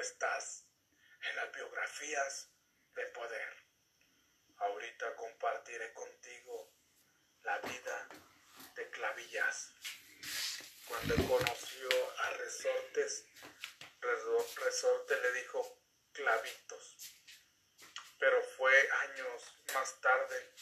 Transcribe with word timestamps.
estás 0.00 0.66
en 1.22 1.36
las 1.36 1.52
biografías 1.52 2.50
de 2.94 3.06
poder. 3.06 3.56
Ahorita 4.58 5.14
compartiré 5.16 5.92
contigo 5.94 6.72
la 7.42 7.58
vida 7.60 8.08
de 8.74 8.90
Clavillas. 8.90 9.72
Cuando 10.88 11.16
conoció 11.26 11.88
a 12.18 12.30
Resortes, 12.30 13.24
Resorte 14.00 15.20
le 15.20 15.32
dijo 15.32 15.82
clavitos. 16.12 17.14
Pero 18.18 18.42
fue 18.56 18.90
años 19.04 19.42
más 19.74 20.00
tarde 20.00 20.54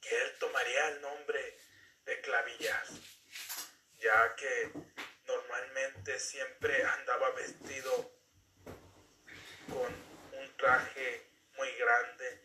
que 0.00 0.22
él 0.22 0.38
tomaría 0.38 0.88
el 0.88 1.00
nombre 1.00 1.58
de 2.04 2.20
Clavillas, 2.20 2.90
ya 3.98 4.34
que 4.36 4.72
normalmente 5.56 6.18
siempre 6.18 6.84
andaba 6.84 7.30
vestido 7.30 8.12
con 9.68 10.38
un 10.38 10.56
traje 10.56 11.30
muy 11.56 11.70
grande, 11.76 12.42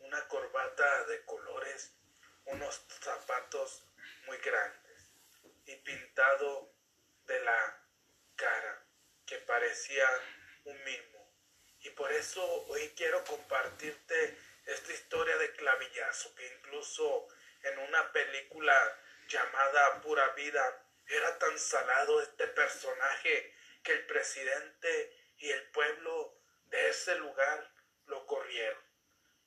una 0.00 0.26
corbata 0.26 1.04
de 1.04 1.24
colores, 1.24 1.92
unos 2.46 2.82
zapatos 3.00 3.84
muy 4.26 4.36
grandes 4.38 5.12
y 5.66 5.76
pintado 5.76 6.72
de 7.26 7.40
la 7.40 7.86
cara 8.34 8.84
que 9.26 9.38
parecía 9.38 10.08
un 10.64 10.84
mimo. 10.84 11.32
Y 11.82 11.90
por 11.90 12.10
eso 12.12 12.42
hoy 12.66 12.92
quiero 12.96 13.22
compartirte 13.24 14.36
esta 14.66 14.92
historia 14.92 15.36
de 15.36 15.52
clavillazo 15.52 16.34
que 16.34 16.46
incluso 16.56 17.28
en 17.62 17.78
una 17.78 18.12
película 18.12 18.74
llamada 19.28 20.00
Pura 20.02 20.28
Vida 20.30 20.89
era 21.10 21.38
tan 21.38 21.58
salado 21.58 22.22
este 22.22 22.46
personaje 22.48 23.54
que 23.82 23.92
el 23.92 24.06
presidente 24.06 25.16
y 25.38 25.50
el 25.50 25.70
pueblo 25.70 26.40
de 26.66 26.88
ese 26.88 27.16
lugar 27.16 27.74
lo 28.06 28.26
corrieron, 28.26 28.82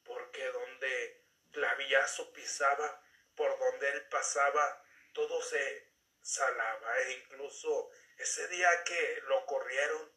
porque 0.04 0.46
donde 0.48 1.24
Clavillazo 1.52 2.34
pisaba, 2.34 3.02
por 3.36 3.58
donde 3.58 3.90
él 3.90 4.08
pasaba, 4.08 4.84
todo 5.14 5.42
se 5.42 5.92
salaba, 6.22 7.00
e 7.02 7.14
incluso 7.14 7.90
ese 8.18 8.48
día 8.48 8.84
que 8.84 9.22
lo 9.28 9.46
corrieron 9.46 10.12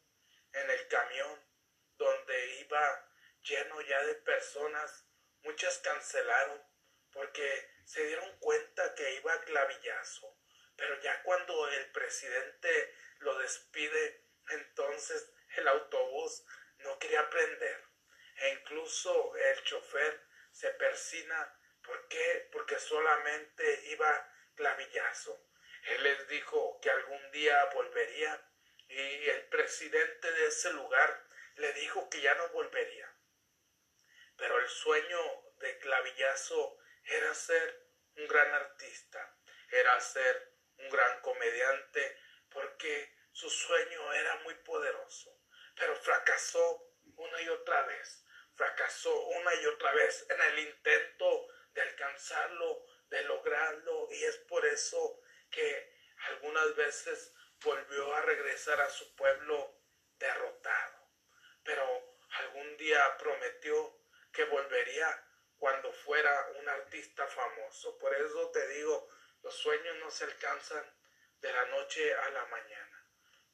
en 0.52 0.70
el 0.70 0.88
camión, 0.88 1.44
donde 1.96 2.56
iba 2.56 3.10
lleno 3.42 3.80
ya 3.82 4.02
de 4.04 4.14
personas, 4.16 5.04
muchas 5.42 5.78
cancelaron, 5.78 6.62
porque 7.12 7.70
se 7.84 8.04
dieron 8.06 8.38
cuenta 8.38 8.94
que 8.94 9.14
iba 9.14 9.40
clavillazo. 9.42 10.36
Pero 10.76 11.00
ya 11.00 11.22
cuando 11.22 11.68
el 11.68 11.90
presidente 11.92 12.94
lo 13.20 13.38
despide, 13.38 14.24
entonces 14.50 15.32
el 15.56 15.68
autobús 15.68 16.44
no 16.78 16.98
quería 16.98 17.28
prender. 17.30 17.84
E 18.36 18.50
incluso 18.50 19.34
el 19.36 19.62
chofer 19.64 20.26
se 20.50 20.70
persina. 20.70 21.58
¿Por 21.82 22.08
qué? 22.08 22.48
Porque 22.52 22.78
solamente 22.78 23.82
iba 23.90 24.32
clavillazo. 24.54 25.48
Él 25.84 26.02
les 26.02 26.28
dijo 26.28 26.80
que 26.82 26.90
algún 26.90 27.30
día 27.30 27.64
volvería 27.66 28.42
y 28.88 29.28
el 29.28 29.48
presidente 29.48 30.30
de 30.32 30.46
ese 30.46 30.72
lugar 30.72 31.26
le 31.56 31.72
dijo 31.74 32.08
que 32.10 32.20
ya 32.20 32.34
no 32.34 32.48
volvería. 32.50 33.12
Pero 34.36 34.58
el 34.58 34.68
sueño 34.68 35.52
de 35.58 35.78
clavillazo 35.78 36.78
era 37.04 37.34
ser 37.34 37.86
un 38.16 38.26
gran 38.26 38.52
artista, 38.52 39.38
era 39.70 40.00
ser 40.00 40.55
un 40.78 40.90
gran 40.90 41.20
comediante, 41.20 42.18
porque 42.50 43.14
su 43.32 43.48
sueño 43.50 44.12
era 44.14 44.36
muy 44.44 44.54
poderoso, 44.54 45.38
pero 45.74 45.94
fracasó 45.96 46.92
una 47.16 47.40
y 47.42 47.48
otra 47.48 47.82
vez, 47.82 48.24
fracasó 48.54 49.14
una 49.26 49.54
y 49.54 49.66
otra 49.66 49.92
vez 49.92 50.26
en 50.30 50.40
el 50.40 50.58
intento 50.60 51.48
de 51.72 51.82
alcanzarlo, 51.82 52.84
de 53.10 53.22
lograrlo, 53.24 54.08
y 54.10 54.24
es 54.24 54.36
por 54.38 54.64
eso 54.64 55.20
que 55.50 55.94
algunas 56.28 56.74
veces 56.76 57.32
volvió 57.62 58.14
a 58.14 58.22
regresar 58.22 58.80
a 58.80 58.90
su 58.90 59.14
pueblo 59.16 59.78
derrotado, 60.18 61.10
pero 61.62 62.16
algún 62.30 62.76
día 62.76 63.16
prometió 63.18 63.98
que 64.32 64.44
volvería 64.44 65.24
cuando 65.58 65.92
fuera 65.92 66.48
un 66.58 66.68
artista 66.68 67.26
famoso. 67.26 67.98
Por 67.98 68.14
eso 68.14 68.50
te 68.50 68.66
digo, 68.68 69.08
los 69.46 69.54
sueños 69.54 69.96
no 69.98 70.10
se 70.10 70.24
alcanzan 70.24 70.84
de 71.40 71.52
la 71.52 71.66
noche 71.66 72.12
a 72.12 72.30
la 72.30 72.46
mañana. 72.46 73.06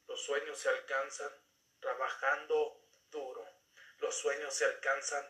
Los 0.07 0.25
sueños 0.25 0.57
se 0.57 0.67
alcanzan 0.69 1.31
trabajando 1.79 2.89
duro. 3.11 3.47
Los 3.99 4.15
sueños 4.15 4.55
se 4.55 4.65
alcanzan 4.65 5.23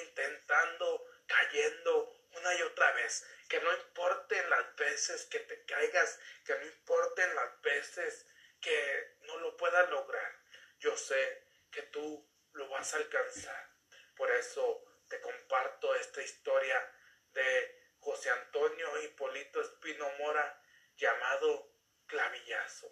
intentando, 0.00 1.04
cayendo 1.26 2.28
una 2.30 2.54
y 2.54 2.62
otra 2.62 2.92
vez. 2.92 3.26
Que 3.46 3.60
no 3.60 3.70
importen 3.76 4.48
las 4.48 4.74
veces 4.76 5.26
que 5.26 5.40
te 5.40 5.66
caigas, 5.66 6.18
que 6.46 6.54
no 6.60 6.64
importen 6.64 7.34
las 7.34 7.60
veces 7.60 8.26
que 8.58 9.18
no 9.20 9.36
lo 9.40 9.54
puedas 9.58 9.86
lograr. 9.90 10.32
Yo 10.78 10.96
sé 10.96 11.44
que 11.70 11.82
tú 11.82 12.26
lo 12.54 12.70
vas 12.70 12.94
a 12.94 12.96
alcanzar. 12.96 13.68
Por 14.16 14.30
eso 14.30 14.82
te 15.10 15.20
comparto 15.20 15.94
esta 15.94 16.22
historia 16.22 16.90
de 17.34 17.85
José 18.06 18.30
Antonio 18.30 19.02
Hipólito 19.02 19.60
Espino 19.60 20.08
Mora, 20.20 20.62
llamado 20.94 21.72
Clavillazo. 22.06 22.88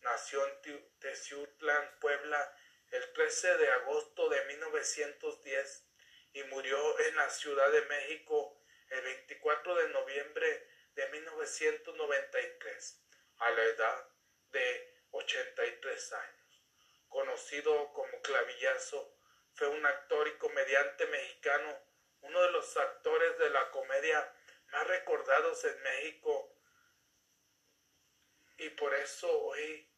Nació 0.00 0.46
en 0.46 0.98
Teciutlán, 0.98 1.98
Puebla, 2.00 2.56
el 2.90 3.12
13 3.12 3.58
de 3.58 3.68
agosto 3.68 4.30
de 4.30 4.42
1910 4.46 5.86
y 6.32 6.42
murió 6.44 6.98
en 7.00 7.16
la 7.16 7.28
Ciudad 7.28 7.70
de 7.70 7.82
México 7.82 8.58
el 8.88 9.02
24 9.02 9.74
de 9.74 9.88
noviembre 9.90 10.70
de 10.94 11.06
1993, 11.10 13.02
a 13.36 13.50
la 13.50 13.62
edad 13.62 14.08
de 14.52 15.02
83 15.10 16.12
años. 16.14 16.64
Conocido 17.08 17.92
como 17.92 18.22
Clavillazo, 18.22 19.18
fue 19.52 19.68
un 19.68 19.84
actor 19.84 20.26
y 20.28 20.38
comediante 20.38 21.06
mexicano, 21.08 21.78
uno 22.22 22.40
de 22.40 22.52
los 22.52 22.74
actores 22.78 23.38
de 23.38 23.50
la 23.50 23.70
comedia 23.70 24.32
más 24.72 24.86
recordados 24.86 25.64
en 25.64 25.82
México. 25.82 26.52
Y 28.58 28.70
por 28.70 28.94
eso 28.94 29.30
hoy 29.42 29.92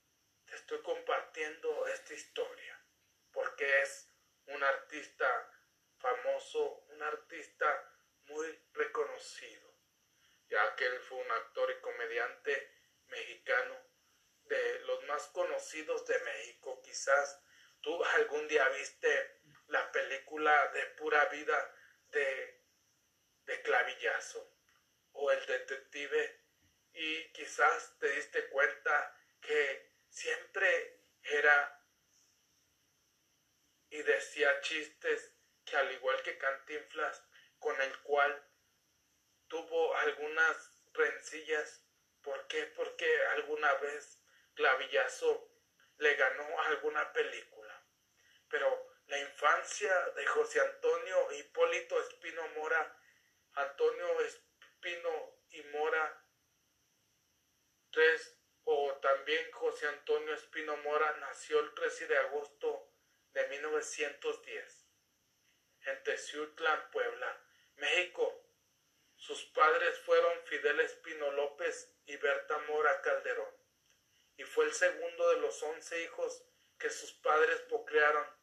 te 0.47 0.57
estoy 0.57 0.83
compartiendo 0.83 1.87
esta 1.89 2.15
historia, 2.15 2.85
porque 3.33 3.83
es 3.83 4.11
un 4.47 4.63
artista 4.63 5.51
famoso, 5.99 6.85
un 6.89 7.03
artista 7.03 7.93
muy 8.27 8.47
reconocido, 8.73 9.75
ya 10.49 10.75
que 10.75 10.87
él 10.87 11.01
fue 11.01 11.19
un 11.19 11.31
actor 11.31 11.71
y 11.71 11.81
comediante 11.81 12.75
mexicano 13.07 13.77
de 14.45 14.81
los 14.81 15.05
más 15.05 15.27
conocidos 15.29 16.07
de 16.07 16.19
México. 16.21 16.81
Quizás 16.83 17.41
tú 17.81 18.03
algún 18.05 18.49
día 18.49 18.69
viste 18.71 19.41
la 19.69 19.91
película 19.93 20.69
de 20.69 20.87
pura 20.97 21.25
vida 21.27 21.75
de, 22.11 22.65
de 23.45 23.63
clavillazo 23.63 24.58
o 25.21 25.31
el 25.33 25.47
detective 25.47 26.41
y 26.93 27.33
quizás 27.33 27.99
te 27.99 28.09
diste 28.13 28.49
cuenta 28.51 29.17
que 29.41 29.93
siempre 30.09 31.01
era 31.23 31.85
y 33.91 34.03
decía 34.03 34.61
chistes 34.61 35.35
que 35.65 35.77
al 35.77 35.91
igual 35.93 36.23
que 36.23 36.39
Cantinflas 36.39 37.23
con 37.59 37.81
el 37.81 37.99
cual 38.03 38.47
tuvo 39.49 39.95
algunas 39.97 40.57
rencillas 40.93 41.85
¿por 42.23 42.47
qué? 42.47 42.65
porque 42.77 43.27
alguna 43.29 43.75
vez 43.75 44.23
clavillazo 44.55 45.51
le 45.99 46.15
ganó 46.15 46.61
alguna 46.63 47.13
película 47.13 47.85
pero 48.49 48.87
la 49.07 49.19
infancia 49.19 49.93
de 50.15 50.27
José 50.27 50.61
Antonio 50.61 51.33
Hipólito 51.33 52.01
Espino 52.03 52.47
Mora, 52.49 52.97
Antonio 53.55 54.21
Espino 54.21 54.48
y 55.51 55.63
Mora 55.73 56.25
tres 57.91 58.39
o 58.65 58.95
también 59.01 59.51
José 59.53 59.89
Antonio 59.89 60.35
Espino 60.35 60.77
Mora 60.79 61.17
nació 61.19 61.61
el 61.61 61.75
13 61.75 62.07
de 62.07 62.19
agosto 62.19 62.93
de 63.33 63.49
1910 63.49 64.87
en 65.83 66.03
Teciutlán, 66.05 66.91
Puebla, 66.91 67.45
México. 67.77 68.45
Sus 69.17 69.43
padres 69.47 69.99
fueron 70.01 70.45
Fidel 70.45 70.81
Espino 70.81 71.33
López 71.33 71.97
y 72.07 72.17
Berta 72.17 72.59
Mora 72.69 73.01
Calderón, 73.01 73.55
y 74.37 74.45
fue 74.45 74.67
el 74.67 74.73
segundo 74.73 75.29
de 75.31 75.41
los 75.41 75.63
once 75.63 76.03
hijos 76.03 76.45
que 76.79 76.91
sus 76.91 77.13
padres 77.15 77.61
procrearon 77.63 78.39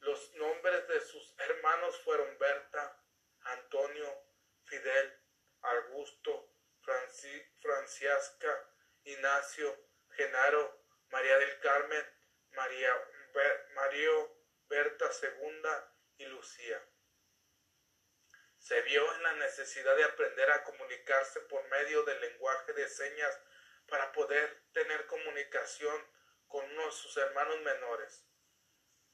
los 0.00 0.32
nombres 0.34 0.88
de 0.88 1.00
sus 1.00 1.34
hermanos 1.38 1.98
fueron 2.00 2.38
Berta, 2.38 3.04
Antonio, 3.42 4.24
Fidel, 4.64 5.19
Augusto, 5.62 6.52
Francisca, 7.60 8.68
Ignacio, 9.04 9.76
Genaro, 10.10 10.84
María 11.10 11.38
del 11.38 11.58
Carmen, 11.60 12.06
María, 12.52 12.92
Mario, 13.74 14.36
Berta 14.68 15.10
II 15.22 15.62
y 16.18 16.24
Lucía. 16.26 16.84
Se 18.58 18.80
vio 18.82 19.14
en 19.14 19.22
la 19.22 19.32
necesidad 19.34 19.96
de 19.96 20.04
aprender 20.04 20.50
a 20.50 20.62
comunicarse 20.64 21.40
por 21.40 21.66
medio 21.68 22.02
del 22.04 22.20
lenguaje 22.20 22.72
de 22.72 22.88
señas 22.88 23.38
para 23.88 24.12
poder 24.12 24.62
tener 24.72 25.06
comunicación 25.06 26.06
con 26.46 26.64
uno 26.64 26.86
de 26.86 26.92
sus 26.92 27.16
hermanos 27.16 27.60
menores, 27.60 28.24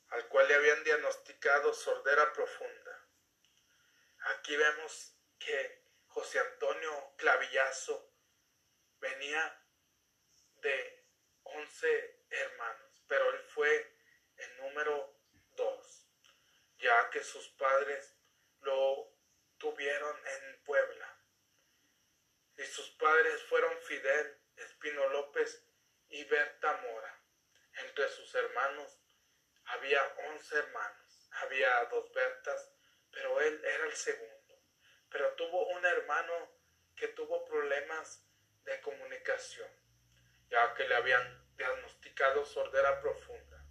al 0.08 0.28
cual 0.28 0.48
le 0.48 0.54
habían 0.54 0.84
diagnosticado 0.84 1.72
sordera 1.72 2.32
profunda. 2.32 3.08
Aquí 4.18 4.56
vemos 4.56 5.14
que 5.38 5.85
José 6.16 6.38
Antonio 6.38 7.12
Clavillazo 7.18 8.10
venía 9.00 9.62
de 10.62 11.06
once 11.42 12.24
hermanos, 12.30 13.04
pero 13.06 13.30
él 13.34 13.40
fue 13.50 13.98
el 14.36 14.56
número 14.56 15.14
dos, 15.50 16.08
ya 16.78 17.10
que 17.10 17.22
sus 17.22 17.46
padres 17.50 18.16
lo 18.62 19.14
tuvieron 19.58 20.16
en 20.26 20.64
Puebla. 20.64 21.22
Y 22.56 22.64
sus 22.64 22.88
padres 22.92 23.42
fueron 23.42 23.78
Fidel 23.82 24.40
Espino 24.56 25.06
López 25.10 25.68
y 26.08 26.24
Berta 26.24 26.78
Mora. 26.78 27.22
Entre 27.74 28.08
sus 28.08 28.34
hermanos 28.34 29.02
había 29.66 30.02
once 30.30 30.56
hermanos, 30.56 31.28
había 31.32 31.84
dos 31.90 32.10
Bertas, 32.14 32.72
pero 33.10 33.38
él 33.42 33.62
era 33.62 33.84
el 33.84 33.94
segundo. 33.94 34.35
Pero 35.10 35.32
tuvo 35.34 35.68
un 35.68 35.84
hermano 35.84 36.52
que 36.94 37.08
tuvo 37.08 37.44
problemas 37.44 38.24
de 38.64 38.80
comunicación, 38.80 39.70
ya 40.50 40.74
que 40.74 40.88
le 40.88 40.94
habían 40.94 41.56
diagnosticado 41.56 42.44
sordera 42.44 43.00
profunda. 43.00 43.64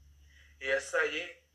Y 0.59 0.69
es 0.69 0.93
allí 0.93 1.45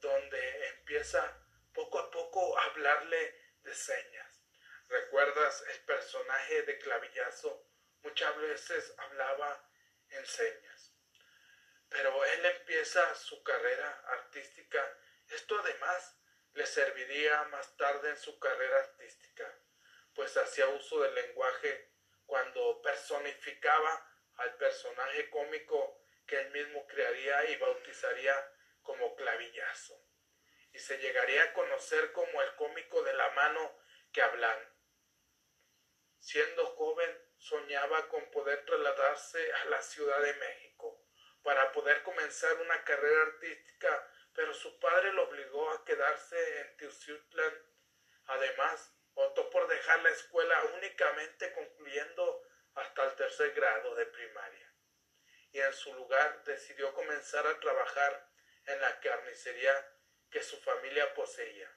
donde 0.00 0.68
empieza 0.68 1.46
poco 1.72 1.98
a 1.98 2.10
poco 2.10 2.58
a 2.58 2.64
hablarle 2.64 3.34
de 3.62 3.74
señas. 3.74 4.42
¿Recuerdas 4.88 5.64
el 5.68 5.80
personaje 5.80 6.62
de 6.62 6.78
Clavillazo? 6.78 7.66
Muchas 8.02 8.36
veces 8.38 8.94
hablaba 8.98 9.68
en 10.10 10.24
señas. 10.26 10.92
Pero 11.88 12.24
él 12.24 12.46
empieza 12.46 13.14
su 13.14 13.42
carrera 13.42 14.04
artística. 14.06 14.98
Esto 15.28 15.58
además 15.58 16.15
le 16.56 16.66
serviría 16.66 17.44
más 17.44 17.76
tarde 17.76 18.08
en 18.08 18.16
su 18.16 18.38
carrera 18.38 18.78
artística, 18.78 19.44
pues 20.14 20.34
hacía 20.38 20.66
uso 20.68 21.02
del 21.02 21.14
lenguaje 21.14 21.92
cuando 22.24 22.80
personificaba 22.80 24.10
al 24.36 24.56
personaje 24.56 25.28
cómico 25.28 26.02
que 26.26 26.40
él 26.40 26.50
mismo 26.52 26.86
crearía 26.86 27.50
y 27.50 27.56
bautizaría 27.56 28.34
como 28.82 29.14
clavillazo. 29.16 30.02
Y 30.72 30.78
se 30.78 30.96
llegaría 30.98 31.42
a 31.44 31.52
conocer 31.52 32.12
como 32.12 32.42
el 32.42 32.54
cómico 32.56 33.02
de 33.02 33.12
la 33.12 33.30
mano 33.30 33.78
que 34.12 34.22
hablan. 34.22 34.58
Siendo 36.18 36.66
joven, 36.68 37.22
soñaba 37.36 38.08
con 38.08 38.30
poder 38.30 38.64
trasladarse 38.64 39.52
a 39.52 39.64
la 39.66 39.82
Ciudad 39.82 40.20
de 40.22 40.34
México 40.34 41.04
para 41.42 41.70
poder 41.72 42.02
comenzar 42.02 42.54
una 42.62 42.82
carrera 42.82 43.22
artística, 43.22 44.10
pero 44.36 44.52
su 44.52 44.78
padre 44.78 45.12
lo 45.14 45.24
obligó 45.24 45.70
a 45.70 45.84
quedarse 45.84 46.60
en 46.60 46.76
Teuciutlán. 46.76 47.54
Además, 48.26 48.92
optó 49.14 49.48
por 49.48 49.66
dejar 49.66 50.02
la 50.02 50.10
escuela 50.10 50.62
únicamente 50.74 51.52
concluyendo 51.54 52.46
hasta 52.74 53.04
el 53.04 53.16
tercer 53.16 53.52
grado 53.52 53.94
de 53.94 54.04
primaria. 54.06 54.72
Y 55.52 55.60
en 55.60 55.72
su 55.72 55.94
lugar 55.94 56.44
decidió 56.44 56.92
comenzar 56.92 57.46
a 57.46 57.58
trabajar 57.58 58.30
en 58.66 58.78
la 58.80 59.00
carnicería 59.00 59.92
que 60.30 60.42
su 60.42 60.60
familia 60.60 61.14
poseía 61.14 61.74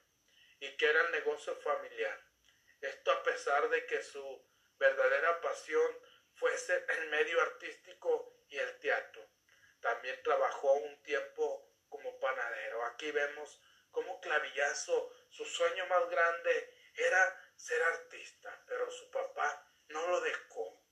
y 0.58 0.76
que 0.76 0.86
era 0.86 1.00
el 1.06 1.12
negocio 1.12 1.56
familiar. 1.56 2.22
Esto 2.82 3.10
a 3.10 3.22
pesar 3.22 3.70
de 3.70 3.86
que 3.86 4.02
su 4.02 4.46
verdadera 4.76 5.40
pasión 5.40 5.98
fuese 6.34 6.84
el 6.88 7.08
medio 7.08 7.40
artístico 7.40 8.44
y 8.48 8.58
el 8.58 8.78
teatro. 8.80 9.26
También 9.80 10.22
trabajó 10.22 10.74
un 10.74 11.02
tiempo 11.02 11.69
como 11.90 12.18
panadero. 12.18 12.82
Aquí 12.86 13.10
vemos 13.10 13.60
cómo 13.90 14.18
Clavillazo, 14.20 15.12
su 15.28 15.44
sueño 15.44 15.86
más 15.86 16.08
grande 16.08 16.90
era 16.94 17.52
ser 17.56 17.82
artista, 17.82 18.64
pero 18.66 18.90
su 18.90 19.10
papá 19.10 19.70
no 19.88 20.06
lo 20.08 20.20
dejó. 20.22 20.82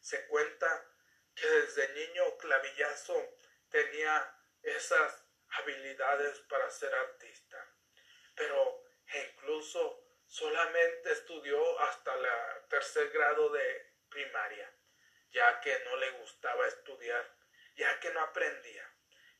Se 0.00 0.26
cuenta 0.28 0.88
que 1.34 1.46
desde 1.46 1.88
niño 1.94 2.36
Clavillazo 2.38 3.36
tenía 3.70 4.38
esas 4.62 5.24
habilidades 5.48 6.38
para 6.40 6.70
ser 6.70 6.94
artista, 6.94 7.74
pero 8.34 8.84
incluso 9.28 10.02
solamente 10.26 11.12
estudió 11.12 11.78
hasta 11.80 12.14
el 12.14 12.68
tercer 12.68 13.10
grado 13.10 13.50
de 13.50 13.92
primaria, 14.08 14.72
ya 15.30 15.60
que 15.60 15.78
no 15.84 15.96
le 15.96 16.10
gustaba 16.12 16.66
estudiar, 16.66 17.36
ya 17.76 17.98
que 18.00 18.10
no 18.10 18.20
aprendía, 18.20 18.91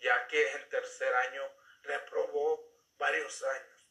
ya 0.02 0.26
que 0.26 0.52
en 0.52 0.68
tercer 0.68 1.14
año 1.14 1.42
reprobó 1.82 2.68
varios 2.98 3.42
años. 3.42 3.88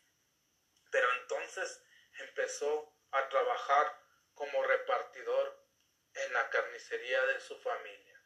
Pero 0.92 1.12
entonces 1.14 1.84
empezó 2.20 2.94
a 3.12 3.30
trabajar 3.30 4.00
como 4.34 4.62
repartidor 4.64 5.66
en 6.14 6.34
la 6.34 6.50
carnicería 6.50 7.26
de 7.28 7.40
su 7.40 7.58
familia. 7.60 8.22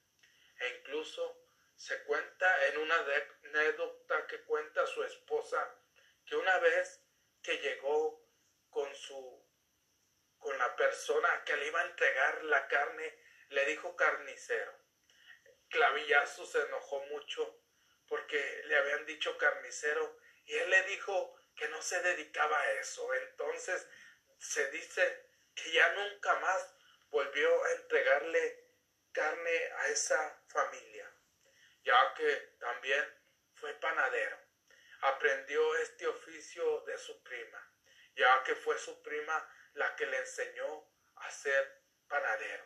E 0.59 0.79
incluso 0.79 1.45
se 1.75 2.03
cuenta 2.03 2.67
en 2.67 2.77
una 2.79 2.95
anécdota 3.43 4.27
que 4.27 4.41
cuenta 4.43 4.87
su 4.87 5.03
esposa 5.03 5.75
que 6.25 6.35
una 6.35 6.57
vez 6.59 7.01
que 7.41 7.57
llegó 7.57 8.25
con 8.69 8.93
su 8.95 9.45
con 10.39 10.57
la 10.59 10.75
persona 10.75 11.43
que 11.43 11.55
le 11.57 11.67
iba 11.67 11.81
a 11.81 11.85
entregar 11.85 12.43
la 12.43 12.67
carne, 12.67 13.17
le 13.49 13.65
dijo 13.65 13.95
carnicero. 13.95 14.79
Clavillazo 15.69 16.45
se 16.45 16.61
enojó 16.61 17.03
mucho 17.07 17.64
porque 18.07 18.61
le 18.65 18.77
habían 18.77 19.05
dicho 19.05 19.37
carnicero 19.37 20.17
y 20.45 20.55
él 20.55 20.69
le 20.69 20.83
dijo 20.83 21.35
que 21.55 21.67
no 21.69 21.81
se 21.81 22.01
dedicaba 22.01 22.59
a 22.59 22.71
eso. 22.73 23.13
Entonces 23.13 23.87
se 24.37 24.69
dice 24.71 25.29
que 25.55 25.71
ya 25.71 25.93
nunca 25.93 26.35
más 26.39 26.75
volvió 27.09 27.63
a 27.65 27.71
entregarle 27.73 28.65
carne 29.11 29.71
a 29.77 29.87
esa 29.87 30.43
familia, 30.47 31.09
ya 31.83 32.13
que 32.13 32.35
también 32.59 33.05
fue 33.53 33.73
panadero. 33.75 34.37
Aprendió 35.01 35.77
este 35.77 36.07
oficio 36.07 36.81
de 36.81 36.97
su 36.97 37.23
prima 37.23 37.71
ya 38.15 38.43
que 38.43 38.55
fue 38.55 38.77
su 38.77 39.01
prima 39.01 39.49
la 39.73 39.95
que 39.95 40.05
le 40.05 40.17
enseñó 40.17 40.89
a 41.17 41.31
ser 41.31 41.81
panadero, 42.07 42.65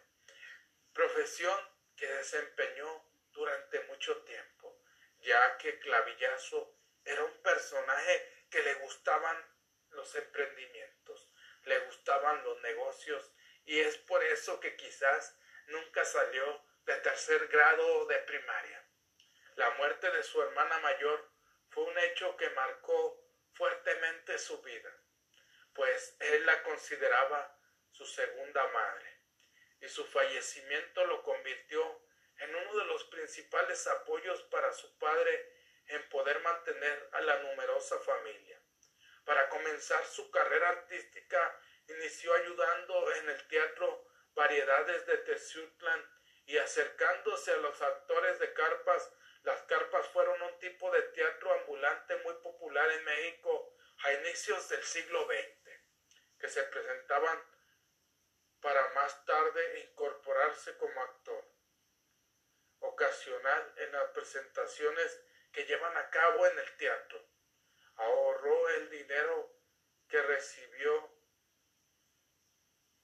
profesión 0.93 1.59
que 1.95 2.07
desempeñó 2.07 3.03
durante 3.31 3.79
mucho 3.81 4.23
tiempo, 4.23 4.58
ya 5.21 5.57
que 5.57 5.79
Clavillazo 5.79 6.75
era 7.05 7.23
un 7.23 7.41
personaje 7.41 8.45
que 8.49 8.61
le 8.61 8.73
gustaban 8.75 9.37
los 9.91 10.13
emprendimientos, 10.15 11.33
le 11.63 11.79
gustaban 11.79 12.43
los 12.43 12.61
negocios 12.61 13.31
y 13.65 13.79
es 13.79 13.97
por 13.97 14.23
eso 14.23 14.59
que 14.59 14.75
quizás 14.75 15.37
nunca 15.67 16.03
salió 16.05 16.63
de 16.85 16.95
tercer 16.97 17.47
grado 17.47 18.05
de 18.07 18.17
primaria. 18.19 18.85
La 19.55 19.69
muerte 19.71 20.09
de 20.11 20.23
su 20.23 20.41
hermana 20.41 20.79
mayor 20.79 21.31
fue 21.69 21.83
un 21.83 21.97
hecho 21.99 22.35
que 22.37 22.49
marcó 22.51 23.21
fuertemente 23.53 24.37
su 24.37 24.61
vida 24.61 24.99
pues 25.79 26.15
él 26.19 26.45
la 26.45 26.61
consideraba 26.63 27.57
su 27.91 28.05
segunda 28.05 28.67
madre, 28.67 29.17
y 29.79 29.87
su 29.87 30.05
fallecimiento 30.05 31.05
lo 31.05 31.23
convirtió 31.23 32.01
en 32.39 32.55
uno 32.55 32.77
de 32.77 32.85
los 32.85 33.03
principales 33.05 33.85
apoyos 33.87 34.41
para 34.43 34.71
su 34.73 34.97
padre 34.97 35.53
en 35.87 36.09
poder 36.09 36.39
mantener 36.41 37.09
a 37.13 37.21
la 37.21 37.37
numerosa 37.43 37.99
familia. 37.99 38.61
Para 39.25 39.49
comenzar 39.49 40.05
su 40.05 40.29
carrera 40.31 40.69
artística, 40.69 41.59
inició 41.87 42.33
ayudando 42.33 43.13
en 43.15 43.29
el 43.29 43.47
teatro 43.47 44.05
Variedades 44.33 45.05
de 45.05 45.17
Teciutlán 45.17 46.09
y 46.45 46.57
acercándose 46.57 47.51
a 47.51 47.57
los 47.57 47.81
actores 47.81 48.39
de 48.39 48.53
carpas. 48.53 49.11
Las 49.43 49.61
carpas 49.63 50.07
fueron 50.09 50.41
un 50.41 50.59
tipo 50.59 50.89
de 50.91 51.01
teatro 51.01 51.51
ambulante 51.53 52.15
muy 52.17 52.35
popular 52.35 52.89
en 52.91 53.03
México 53.03 53.75
a 54.03 54.13
inicios 54.13 54.69
del 54.69 54.83
siglo 54.83 55.25
XX 55.25 55.59
que 56.39 56.47
se 56.47 56.63
presentaban 56.63 57.43
para 58.61 58.87
más 58.93 59.25
tarde 59.25 59.79
incorporarse 59.81 60.77
como 60.77 61.01
actor 61.01 61.48
ocasional 62.79 63.73
en 63.77 63.91
las 63.91 64.09
presentaciones 64.11 65.21
que 65.51 65.65
llevan 65.65 65.95
a 65.97 66.09
cabo 66.09 66.47
en 66.47 66.59
el 66.59 66.77
teatro. 66.77 67.25
Ahorró 67.95 68.69
el 68.69 68.89
dinero 68.89 69.53
que 70.07 70.21
recibió 70.21 71.19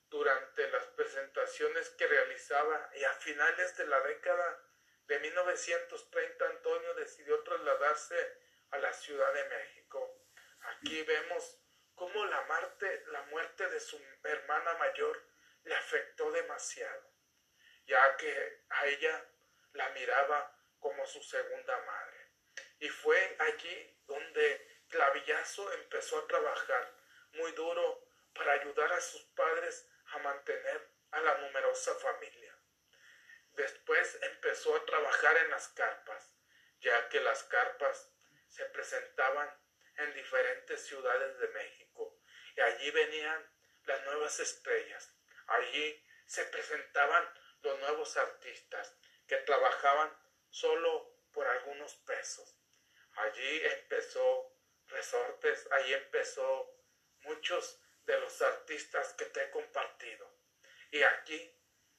durante 0.09 0.69
las 0.69 0.85
presentaciones 0.87 1.89
que 1.91 2.07
realizaba 2.07 2.89
y 2.95 3.03
a 3.03 3.13
finales 3.13 3.75
de 3.77 3.87
la 3.87 3.99
década 4.01 4.63
de 5.07 5.19
1930 5.19 6.45
Antonio 6.45 6.93
decidió 6.95 7.43
trasladarse 7.43 8.37
a 8.71 8.77
la 8.77 8.93
Ciudad 8.93 9.33
de 9.33 9.43
México. 9.49 10.23
Aquí 10.61 11.03
vemos 11.03 11.59
cómo 11.95 12.25
la 12.25 12.41
muerte, 12.43 13.03
la 13.07 13.21
muerte 13.23 13.67
de 13.69 13.79
su 13.79 14.01
hermana 14.23 14.73
mayor 14.75 15.21
le 15.63 15.75
afectó 15.75 16.31
demasiado, 16.31 17.11
ya 17.85 18.15
que 18.17 18.63
a 18.69 18.85
ella 18.87 19.25
la 19.75 19.89
miraba 19.89 20.57
como 20.79 21.05
su 21.05 21.21
segunda 21.21 21.77
madre. 21.81 22.31
Y 22.79 22.89
fue 22.89 23.35
allí 23.39 23.99
donde 24.07 24.83
Clavillazo 24.89 25.71
empezó 25.73 26.19
a 26.19 26.27
trabajar 26.27 26.93
muy 27.33 27.51
duro 27.53 28.07
para 28.33 28.53
ayudar 28.53 28.91
a 28.93 29.01
sus 29.01 29.21
padres 29.35 29.87
a 30.07 30.19
mantener 30.19 30.89
a 31.11 31.21
la 31.21 31.37
numerosa 31.39 31.93
familia. 31.95 32.55
Después 33.51 34.17
empezó 34.21 34.75
a 34.75 34.85
trabajar 34.85 35.37
en 35.37 35.49
las 35.49 35.69
carpas, 35.69 36.35
ya 36.79 37.09
que 37.09 37.19
las 37.21 37.43
carpas 37.43 38.11
se 38.47 38.65
presentaban 38.65 39.49
en 39.97 40.13
diferentes 40.13 40.85
ciudades 40.85 41.39
de 41.39 41.47
México 41.49 42.19
y 42.55 42.61
allí 42.61 42.91
venían 42.91 43.49
las 43.85 44.03
nuevas 44.05 44.39
estrellas. 44.39 45.13
Allí 45.47 46.05
se 46.25 46.43
presentaban 46.45 47.27
los 47.61 47.79
nuevos 47.79 48.17
artistas 48.17 48.95
que 49.27 49.37
trabajaban 49.37 50.11
solo 50.49 51.15
por 51.31 51.47
algunos 51.47 51.95
pesos. 51.97 52.55
Allí 53.15 53.61
empezó 53.65 54.55
Resortes, 54.87 55.67
allí 55.71 55.93
empezó 55.93 56.75
muchos 57.21 57.81
de 58.05 58.19
los 58.19 58.41
artistas 58.41 59.13
que 59.13 59.25
te 59.25 59.43
he 59.43 59.49
compartido. 59.49 60.31
Y 60.91 61.01
aquí 61.01 61.51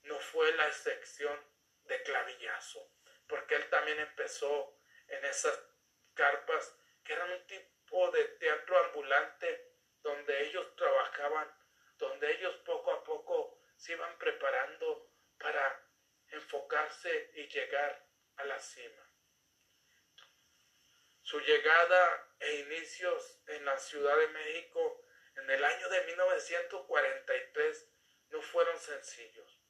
no 0.02 0.18
fue 0.20 0.52
la 0.52 0.68
excepción 0.68 1.38
de 1.84 2.02
clavillazo, 2.04 2.92
porque 3.26 3.56
él 3.56 3.68
también 3.70 3.98
empezó 3.98 4.78
en 5.08 5.24
esas 5.24 5.58
carpas 6.14 6.76
que 7.04 7.12
eran 7.12 7.30
un 7.30 7.46
tipo 7.46 8.10
de 8.12 8.24
teatro 8.24 8.78
ambulante 8.84 9.74
donde 10.02 10.46
ellos 10.46 10.76
trabajaban, 10.76 11.52
donde 11.98 12.30
ellos 12.32 12.54
poco 12.64 12.92
a 12.92 13.04
poco 13.04 13.60
se 13.76 13.92
iban 13.92 14.16
preparando 14.18 15.10
para 15.38 15.85
enfocarse 16.30 17.30
y 17.34 17.48
llegar 17.48 18.06
a 18.36 18.44
la 18.44 18.58
cima. 18.58 19.02
Su 21.22 21.40
llegada 21.40 22.34
e 22.38 22.54
inicios 22.56 23.40
en 23.46 23.64
la 23.64 23.76
Ciudad 23.78 24.16
de 24.16 24.28
México 24.28 25.02
en 25.36 25.50
el 25.50 25.64
año 25.64 25.88
de 25.88 26.04
1943 26.04 27.88
no 28.28 28.42
fueron 28.42 28.78
sencillos. 28.78 29.60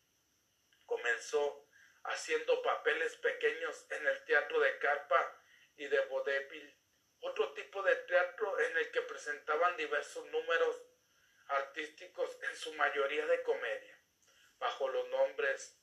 Comenzó 0.84 1.66
haciendo 2.04 2.62
papeles 2.62 3.16
pequeños 3.16 3.86
en 3.90 4.06
el 4.06 4.24
teatro 4.24 4.60
de 4.60 4.78
carpa 4.78 5.42
y 5.76 5.86
de 5.86 6.00
vodevil, 6.06 6.78
otro 7.20 7.52
tipo 7.54 7.82
de 7.82 7.96
teatro 7.96 8.60
en 8.60 8.76
el 8.76 8.90
que 8.90 9.02
presentaban 9.02 9.76
diversos 9.76 10.26
números 10.26 10.82
artísticos, 11.48 12.38
en 12.42 12.56
su 12.56 12.72
mayoría 12.74 13.26
de 13.26 13.42
comedia, 13.42 13.98
bajo 14.58 14.88
los 14.88 15.08
nombres 15.08 15.78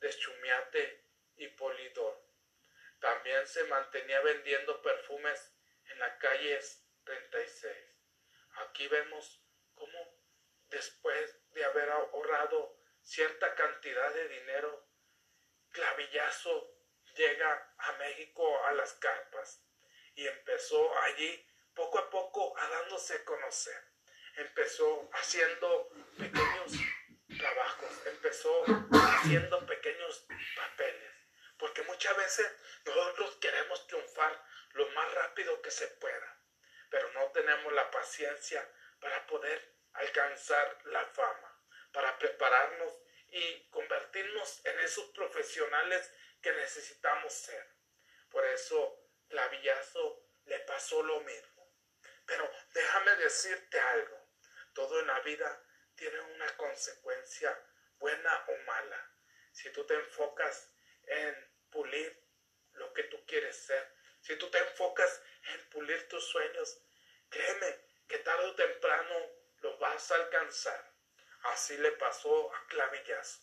de 0.00 0.10
Chumiate 0.10 1.04
y 1.36 1.48
Polidor. 1.48 2.22
También 3.00 3.46
se 3.46 3.64
mantenía 3.64 4.20
vendiendo 4.20 4.82
perfumes 4.82 5.52
en 5.90 5.98
las 5.98 6.18
calles 6.18 6.84
36. 7.04 7.76
Aquí 8.66 8.88
vemos 8.88 9.40
cómo 9.74 10.18
después 10.68 11.36
de 11.52 11.64
haber 11.64 11.88
ahorrado 11.90 12.76
cierta 13.02 13.54
cantidad 13.54 14.12
de 14.12 14.28
dinero, 14.28 14.86
Clavillazo 15.70 16.74
llega 17.14 17.74
a 17.78 17.92
México 17.94 18.64
a 18.64 18.72
las 18.72 18.92
carpas 18.94 19.62
y 20.14 20.26
empezó 20.26 20.98
allí 21.00 21.46
poco 21.74 21.98
a 21.98 22.10
poco 22.10 22.58
a 22.58 22.68
dándose 22.68 23.14
a 23.14 23.24
conocer. 23.24 23.80
Empezó 24.36 25.08
haciendo 25.12 25.88
pequeños 26.18 26.72
trabajos, 27.38 28.06
empezó 28.28 28.62
haciendo 28.92 29.64
pequeños 29.64 30.26
papeles, 30.54 31.12
porque 31.56 31.82
muchas 31.84 32.14
veces 32.14 32.46
nosotros 32.84 33.36
queremos 33.36 33.86
triunfar 33.86 34.44
lo 34.72 34.86
más 34.90 35.14
rápido 35.14 35.62
que 35.62 35.70
se 35.70 35.88
pueda, 35.88 36.38
pero 36.90 37.10
no 37.12 37.32
tenemos 37.32 37.72
la 37.72 37.90
paciencia 37.90 38.70
para 39.00 39.26
poder 39.26 39.76
alcanzar 39.94 40.78
la 40.84 41.06
fama, 41.06 41.58
para 41.90 42.18
prepararnos 42.18 42.92
y 43.28 43.66
convertirnos 43.70 44.60
en 44.66 44.78
esos 44.80 45.06
profesionales 45.12 46.12
que 46.42 46.52
necesitamos 46.52 47.32
ser. 47.32 47.66
Por 48.30 48.44
eso 48.44 49.08
Clavillazo 49.28 50.22
le 50.44 50.58
pasó 50.60 51.02
lo 51.02 51.20
mismo. 51.20 51.66
Pero 52.26 52.50
déjame 52.74 53.16
decirte 53.16 53.80
algo, 53.80 54.28
todo 54.74 55.00
en 55.00 55.06
la 55.06 55.20
vida 55.20 55.62
tiene 55.94 56.20
una 56.20 56.54
consecuencia 56.58 57.58
buena 57.98 58.44
o 58.48 58.56
mala. 58.64 59.12
Si 59.52 59.70
tú 59.70 59.84
te 59.84 59.94
enfocas 59.94 60.72
en 61.06 61.34
pulir 61.70 62.24
lo 62.72 62.92
que 62.92 63.04
tú 63.04 63.24
quieres 63.26 63.56
ser, 63.56 63.94
si 64.20 64.36
tú 64.36 64.50
te 64.50 64.58
enfocas 64.58 65.22
en 65.54 65.70
pulir 65.70 66.08
tus 66.08 66.24
sueños, 66.24 66.82
créeme 67.28 67.80
que 68.06 68.18
tarde 68.18 68.46
o 68.46 68.54
temprano 68.54 69.14
lo 69.60 69.78
vas 69.78 70.10
a 70.10 70.16
alcanzar. 70.16 70.92
Así 71.42 71.76
le 71.78 71.92
pasó 71.92 72.54
a 72.54 72.66
Clavillazo. 72.66 73.40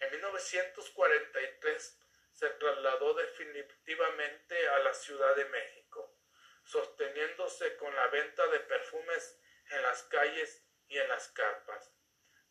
En 0.00 0.10
1943 0.10 2.00
se 2.32 2.50
trasladó 2.50 3.14
definitivamente 3.14 4.68
a 4.68 4.78
la 4.80 4.92
Ciudad 4.92 5.36
de 5.36 5.44
México, 5.46 6.18
sosteniéndose 6.64 7.76
con 7.76 7.94
la 7.94 8.08
venta 8.08 8.46
de 8.48 8.60
perfumes 8.60 9.38
en 9.70 9.82
las 9.82 10.02
calles 10.04 10.64
y 10.88 10.98
en 10.98 11.08
las 11.08 11.28
carpas, 11.28 11.92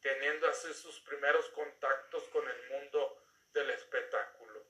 teniendo 0.03 0.47
así 0.49 0.71
sus 0.73 0.99
primeros 0.99 1.49
contactos 1.49 2.23
con 2.25 2.47
el 2.47 2.69
mundo 2.69 3.23
del 3.53 3.69
espectáculo. 3.71 4.61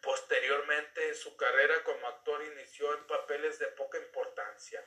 Posteriormente, 0.00 1.14
su 1.14 1.36
carrera 1.36 1.82
como 1.82 2.06
actor 2.06 2.42
inició 2.44 2.94
en 2.94 3.06
papeles 3.06 3.58
de 3.58 3.66
poca 3.68 3.98
importancia, 3.98 4.82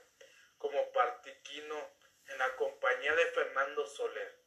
como 0.57 0.91
Partiquino 0.91 1.97
en 2.27 2.37
la 2.37 2.55
compañía 2.55 3.13
de 3.13 3.25
Fernando 3.27 3.85
Soler, 3.85 4.43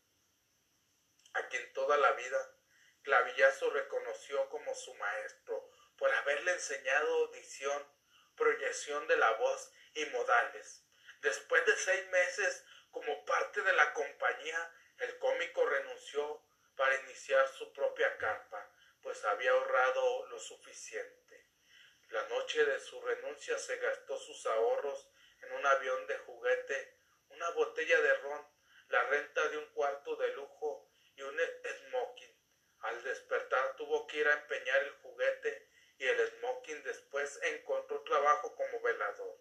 a 1.34 1.46
quien 1.48 1.72
toda 1.72 1.96
la 1.98 2.12
vida 2.12 2.56
Clavillazo 3.02 3.70
reconoció 3.70 4.48
como 4.48 4.74
su 4.74 4.94
maestro 4.94 5.70
por 5.96 6.10
haberle 6.12 6.52
enseñado 6.52 7.28
dicción, 7.28 7.86
proyección 8.36 9.06
de 9.06 9.16
la 9.16 9.32
voz 9.32 9.72
y 9.94 10.04
modales. 10.06 10.84
Después 11.20 11.64
de 11.66 11.76
seis 11.76 12.06
meses 12.08 12.64
como 12.90 13.24
parte 13.24 13.62
de 13.62 13.72
la 13.72 13.92
compañía, 13.92 14.74
el 14.98 15.18
cómico 15.18 15.64
renunció 15.66 16.42
para 16.76 16.94
iniciar 17.02 17.46
su 17.48 17.72
propia 17.72 18.16
carpa, 18.18 18.70
pues 19.02 19.24
había 19.24 19.52
ahorrado 19.52 20.26
lo 20.26 20.38
suficiente. 20.38 21.46
La 22.08 22.26
noche 22.28 22.64
de 22.64 22.80
su 22.80 23.00
renuncia 23.00 23.56
se 23.58 23.76
gastó 23.76 24.18
sus 24.18 24.44
ahorros 24.46 25.08
en 25.42 25.52
un 25.52 25.66
avión 25.66 26.06
de 26.06 26.18
juguete, 26.18 26.98
una 27.28 27.50
botella 27.50 28.00
de 28.00 28.14
ron, 28.14 28.46
la 28.88 29.02
renta 29.04 29.48
de 29.48 29.58
un 29.58 29.66
cuarto 29.72 30.16
de 30.16 30.28
lujo 30.34 30.90
y 31.14 31.22
un 31.22 31.38
smoking. 31.38 32.36
Al 32.80 33.02
despertar 33.04 33.76
tuvo 33.76 34.06
que 34.06 34.18
ir 34.18 34.28
a 34.28 34.34
empeñar 34.34 34.82
el 34.82 34.92
juguete 35.02 35.68
y 35.98 36.06
el 36.06 36.28
smoking 36.28 36.82
después 36.82 37.38
encontró 37.42 38.02
trabajo 38.02 38.54
como 38.56 38.80
velador. 38.80 39.38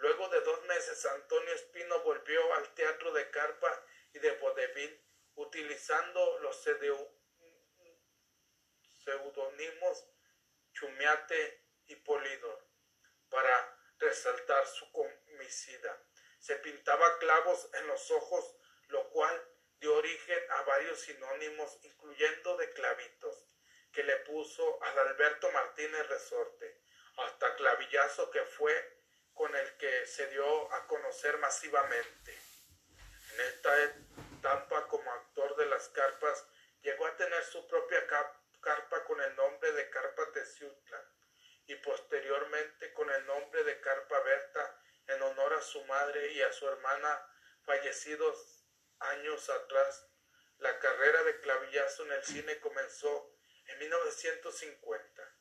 Luego 0.00 0.28
de 0.28 0.40
dos 0.40 0.62
meses 0.62 1.04
Antonio 1.04 1.52
Espino 1.52 2.00
volvió 2.00 2.54
al 2.54 2.74
teatro 2.74 3.12
de 3.12 3.30
carpa 3.30 3.84
y 4.14 4.18
de 4.18 4.30
vodevil 4.32 5.04
utilizando 5.34 6.38
los 6.38 6.62
seudónimos 9.04 10.06
Chumiate 10.72 11.66
y 11.88 11.96
Polidor 11.96 12.66
para 13.28 13.78
resaltar 13.98 14.66
su 14.66 14.90
comicida. 14.90 16.02
Se 16.38 16.56
pintaba 16.56 17.18
clavos 17.18 17.68
en 17.74 17.86
los 17.86 18.10
ojos, 18.10 18.56
lo 18.88 19.10
cual 19.10 19.48
dio 19.80 19.94
origen 19.96 20.50
a 20.50 20.62
varios 20.62 20.98
sinónimos, 21.00 21.78
incluyendo 21.82 22.56
de 22.56 22.72
clavitos, 22.72 23.46
que 23.92 24.02
le 24.02 24.16
puso 24.20 24.82
a 24.82 24.92
Alberto 24.92 25.52
Martínez 25.52 26.08
Resorte, 26.08 26.80
hasta 27.18 27.54
clavillazo 27.56 28.30
que 28.30 28.42
fue 28.46 28.99
con 29.40 29.56
el 29.56 29.76
que 29.78 30.06
se 30.06 30.26
dio 30.26 30.70
a 30.70 30.86
conocer 30.86 31.38
masivamente. 31.38 32.38
En 33.32 33.40
esta 33.40 33.84
etapa 34.36 34.86
como 34.86 35.10
actor 35.10 35.56
de 35.56 35.64
las 35.64 35.88
carpas, 35.88 36.46
llegó 36.82 37.06
a 37.06 37.16
tener 37.16 37.42
su 37.44 37.66
propia 37.66 38.06
carpa 38.60 39.04
con 39.04 39.18
el 39.18 39.34
nombre 39.36 39.72
de 39.72 39.88
Carpa 39.88 40.30
Teciutla 40.34 41.02
y 41.64 41.74
posteriormente 41.76 42.92
con 42.92 43.08
el 43.10 43.24
nombre 43.24 43.64
de 43.64 43.80
Carpa 43.80 44.20
Berta 44.20 44.78
en 45.06 45.22
honor 45.22 45.54
a 45.54 45.62
su 45.62 45.82
madre 45.86 46.32
y 46.32 46.42
a 46.42 46.52
su 46.52 46.68
hermana 46.68 47.26
fallecidos 47.64 48.66
años 48.98 49.48
atrás. 49.48 50.06
La 50.58 50.78
carrera 50.80 51.22
de 51.22 51.40
clavillazo 51.40 52.04
en 52.04 52.12
el 52.12 52.24
cine 52.24 52.60
comenzó 52.60 53.34
en 53.68 53.78
1950, 53.78 55.34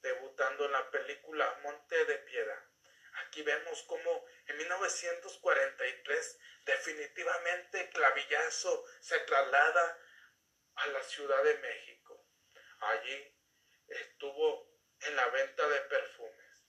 debutando 0.00 0.64
en 0.64 0.72
la 0.72 0.90
película 0.90 1.60
Monte 1.62 2.04
de 2.04 2.18
Piedad. 2.18 2.73
Aquí 3.14 3.42
vemos 3.42 3.82
cómo 3.84 4.26
en 4.46 4.56
1943 4.56 6.38
definitivamente 6.64 7.90
Clavillazo 7.90 8.84
se 9.00 9.18
traslada 9.20 9.98
a 10.76 10.86
la 10.88 11.02
Ciudad 11.02 11.42
de 11.44 11.54
México. 11.58 12.26
Allí 12.80 13.36
estuvo 13.88 14.68
en 15.00 15.16
la 15.16 15.26
venta 15.28 15.68
de 15.68 15.80
perfumes, 15.82 16.66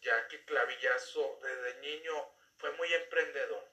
ya 0.00 0.26
que 0.28 0.44
Clavillazo 0.44 1.38
desde 1.42 1.80
niño 1.80 2.34
fue 2.58 2.72
muy 2.72 2.92
emprendedor, 2.92 3.72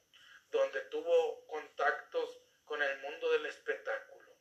donde 0.49 0.81
tuvo 0.85 1.45
contactos 1.47 2.39
con 2.65 2.81
el 2.81 2.97
mundo 2.99 3.31
del 3.31 3.45
espectáculo 3.47 4.37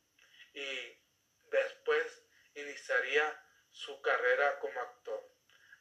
y 0.53 1.01
después 1.45 2.23
iniciaría 2.55 3.47
su 3.71 4.01
carrera 4.03 4.59
como 4.59 4.81
actor 4.81 5.31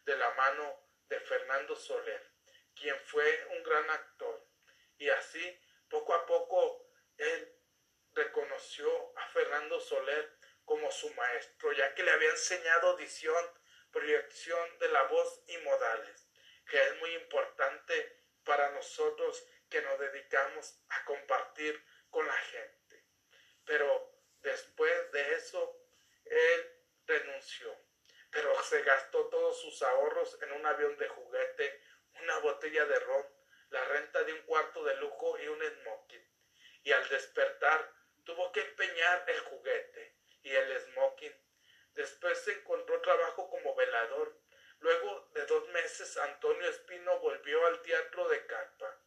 de 0.05 0.17
la 0.17 0.29
mano 0.31 0.88
de 1.09 1.19
Fernando 1.21 1.75
Soler, 1.75 2.31
quien 2.75 2.97
fue 3.05 3.47
un 3.51 3.63
gran 3.63 3.89
actor. 3.89 4.47
Y 4.97 5.09
así, 5.09 5.59
poco 5.89 6.13
a 6.13 6.25
poco, 6.25 6.87
él 7.17 7.55
reconoció 8.13 9.17
a 9.17 9.27
Fernando 9.29 9.79
Soler 9.79 10.37
como 10.65 10.91
su 10.91 11.11
maestro, 11.15 11.71
ya 11.73 11.93
que 11.95 12.03
le 12.03 12.11
había 12.11 12.29
enseñado 12.29 12.89
audición, 12.89 13.43
proyección 13.91 14.79
de 14.79 14.89
la 14.89 15.03
voz 15.03 15.43
y 15.47 15.57
modales, 15.57 16.29
que 16.69 16.77
es 16.77 16.97
muy 16.99 17.15
importante 17.15 18.17
para 18.43 18.69
nosotros 18.71 19.43
que 19.69 19.81
nos 19.81 19.99
dedicamos 19.99 20.79
a 20.89 21.05
compartir 21.05 21.83
con 22.09 22.25
la 22.25 22.37
gente. 22.37 23.05
Pero 23.65 24.11
después 24.41 25.11
de 25.11 25.35
eso, 25.35 25.79
él 26.25 26.71
renunció, 27.05 27.75
pero 28.31 28.61
se 28.63 28.81
gastó 28.83 29.27
todos 29.27 29.59
sus 29.61 29.81
ahorros 29.81 30.37
en 30.41 30.51
un 30.53 30.65
avión 30.65 30.97
de 30.97 31.07
juguete, 31.07 31.81
una 32.21 32.37
botella 32.39 32.85
de 32.85 32.99
ron, 32.99 33.25
la 33.69 33.83
renta 33.85 34.23
de 34.23 34.33
un 34.33 34.41
cuarto 34.43 34.83
de 34.83 34.95
lujo 34.97 35.39
y 35.39 35.47
un 35.47 35.61
smoking. 35.61 36.27
Y 36.83 36.91
al 36.91 37.07
despertar, 37.09 37.91
tuvo 38.23 38.51
que 38.51 38.61
empeñar 38.61 39.23
el 39.27 39.39
juguete 39.41 40.15
y 40.43 40.51
el 40.51 40.79
smoking. 40.81 41.33
Después 41.93 42.37
se 42.39 42.53
encontró 42.53 43.01
trabajo 43.01 43.49
como 43.49 43.75
velador. 43.75 44.39
Luego 44.79 45.29
de 45.33 45.45
dos 45.45 45.67
meses, 45.69 46.15
Antonio 46.17 46.69
Espino 46.69 47.19
volvió 47.19 47.65
al 47.65 47.81
teatro 47.81 48.27
de 48.29 48.45
carpa 48.45 48.97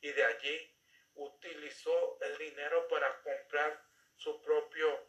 y 0.00 0.12
de 0.12 0.24
allí 0.24 0.76
utilizó 1.14 2.18
el 2.22 2.38
dinero 2.38 2.88
para 2.88 3.22
comprar 3.22 3.84
su 4.16 4.40
propio 4.42 5.08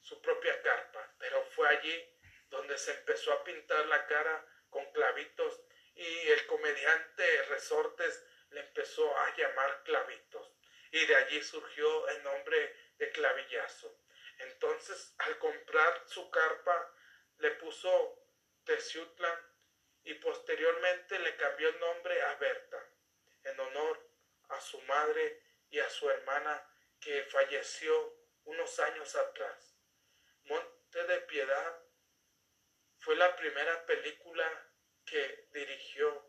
su 0.00 0.22
propia 0.22 0.62
carpa, 0.62 1.14
pero 1.18 1.42
fue 1.46 1.68
allí 1.68 2.15
donde 2.50 2.78
se 2.78 2.92
empezó 2.92 3.32
a 3.32 3.44
pintar 3.44 3.86
la 3.86 4.06
cara 4.06 4.46
con 4.70 4.84
clavitos 4.92 5.60
y 5.94 6.28
el 6.28 6.46
comediante 6.46 7.42
Resortes 7.44 8.24
le 8.50 8.60
empezó 8.60 9.16
a 9.18 9.36
llamar 9.36 9.82
clavitos 9.84 10.52
y 10.92 11.04
de 11.06 11.16
allí 11.16 11.42
surgió 11.42 12.08
el 12.08 12.22
nombre 12.22 12.76
de 12.98 13.10
clavillazo. 13.10 13.98
Entonces, 14.38 15.14
al 15.18 15.38
comprar 15.38 16.02
su 16.06 16.30
carpa, 16.30 16.94
le 17.38 17.50
puso 17.52 18.22
Teciutlan 18.64 19.38
y 20.04 20.14
posteriormente 20.14 21.18
le 21.18 21.36
cambió 21.36 21.68
el 21.68 21.80
nombre 21.80 22.20
a 22.22 22.34
Berta, 22.36 22.90
en 23.44 23.60
honor 23.60 24.08
a 24.48 24.60
su 24.60 24.80
madre 24.82 25.42
y 25.70 25.78
a 25.80 25.88
su 25.90 26.08
hermana 26.08 26.64
que 27.00 27.24
falleció 27.24 28.16
unos 28.44 28.78
años 28.78 29.14
atrás. 29.16 29.76
Monte 30.44 31.04
de 31.04 31.20
Piedad 31.22 31.85
fue 33.06 33.14
la 33.14 33.36
primera 33.36 33.86
película 33.86 34.44
que 35.04 35.48
dirigió 35.52 36.28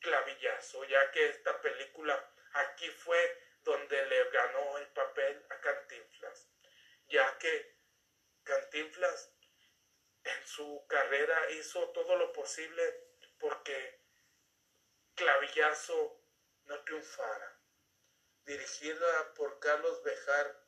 Clavillazo, 0.00 0.82
ya 0.86 1.08
que 1.12 1.28
esta 1.28 1.60
película 1.60 2.34
aquí 2.52 2.90
fue 2.90 3.38
donde 3.60 4.06
le 4.06 4.30
ganó 4.30 4.78
el 4.78 4.88
papel 4.88 5.46
a 5.50 5.60
Cantinflas, 5.60 6.48
ya 7.06 7.38
que 7.38 7.76
Cantinflas 8.42 9.32
en 10.24 10.46
su 10.48 10.84
carrera 10.88 11.48
hizo 11.52 11.90
todo 11.90 12.16
lo 12.16 12.32
posible 12.32 12.82
porque 13.38 14.00
Clavillazo 15.14 16.24
no 16.64 16.82
triunfara. 16.82 17.56
Dirigida 18.46 19.32
por 19.34 19.60
Carlos 19.60 20.02
Bejar, 20.02 20.60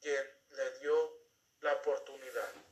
quien 0.00 0.40
le 0.52 0.78
dio 0.78 1.20
la 1.60 1.74
oportunidad. 1.74 2.65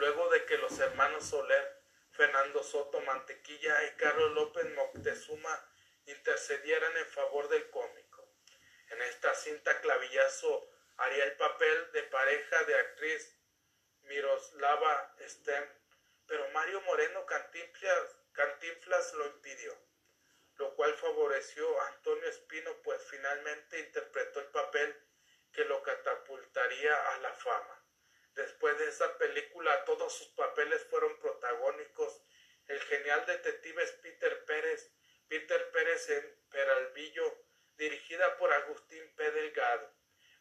Luego 0.00 0.30
de 0.30 0.46
que 0.46 0.56
los 0.56 0.78
hermanos 0.78 1.28
Soler, 1.28 1.82
Fernando 2.12 2.62
Soto 2.62 3.02
Mantequilla 3.02 3.84
y 3.84 3.96
Carlos 3.96 4.32
López 4.32 4.64
Moctezuma 4.74 5.70
intercedieran 6.06 6.96
en 6.96 7.06
favor 7.08 7.50
del 7.50 7.68
cómico. 7.68 8.26
En 8.88 9.02
esta 9.02 9.34
cinta 9.34 9.78
Clavillazo 9.82 10.70
haría 10.96 11.24
el 11.24 11.36
papel 11.36 11.92
de 11.92 12.02
pareja 12.04 12.64
de 12.64 12.76
actriz 12.76 13.36
Miroslava 14.04 15.14
Stem, 15.20 15.68
pero 16.26 16.48
Mario 16.48 16.80
Moreno 16.80 17.26
Cantinflas, 17.26 18.16
Cantinflas 18.32 19.12
lo 19.12 19.26
impidió, 19.26 19.76
lo 20.56 20.74
cual 20.76 20.94
favoreció 20.94 21.78
a 21.78 21.88
Antonio 21.88 22.26
Espino, 22.26 22.74
pues 22.82 23.02
finalmente 23.10 23.78
interpretó 23.78 24.40
el 24.40 24.46
papel 24.46 24.96
que 25.52 25.66
lo 25.66 25.82
catapultaría 25.82 27.12
a 27.12 27.18
la 27.18 27.34
fama. 27.34 27.80
Después 28.34 28.78
de 28.78 28.88
esa 28.88 29.18
película 29.18 29.84
todos 29.84 30.12
sus 30.12 30.28
papeles 30.28 30.84
fueron 30.84 31.18
protagónicos. 31.18 32.22
El 32.66 32.80
genial 32.82 33.26
detective 33.26 33.82
es 33.82 33.92
Peter 33.92 34.44
Pérez, 34.44 34.90
Peter 35.28 35.70
Pérez 35.70 36.08
en 36.10 36.36
Peralvillo, 36.50 37.44
dirigida 37.76 38.36
por 38.36 38.52
Agustín 38.52 39.14
P. 39.16 39.30
Delgado. 39.30 39.92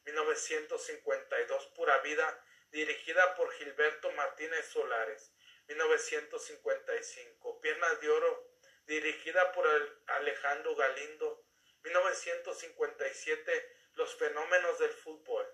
1952 0.06 1.68
Pura 1.76 1.98
Vida, 2.00 2.46
dirigida 2.72 3.36
por 3.36 3.52
Gilberto 3.54 4.12
Martínez 4.12 4.66
Solares. 4.68 5.32
1955 5.68 7.62
Piernas 7.62 8.02
de 8.02 8.10
Oro, 8.10 8.52
dirigida 8.86 9.52
por 9.52 9.68
Alejandro 10.08 10.76
Galindo. 10.76 11.44
1957 11.84 13.80
los 14.00 14.16
fenómenos 14.16 14.80
del 14.80 14.92
fútbol, 14.92 15.46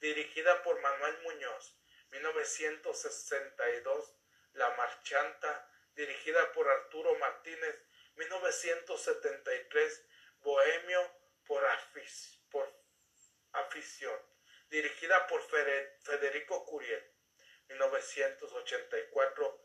dirigida 0.00 0.62
por 0.62 0.80
Manuel 0.80 1.18
Muñoz, 1.22 1.76
1962, 2.10 4.14
La 4.54 4.70
Marchanta, 4.76 5.70
dirigida 5.94 6.52
por 6.52 6.68
Arturo 6.68 7.16
Martínez, 7.18 7.76
1973, 8.16 10.04
Bohemio 10.40 11.10
por, 11.46 11.64
afición, 13.52 14.20
dirigida 14.68 15.26
por 15.26 15.42
Federico 16.02 16.64
Curiel, 16.66 17.10
1984, 17.68 19.64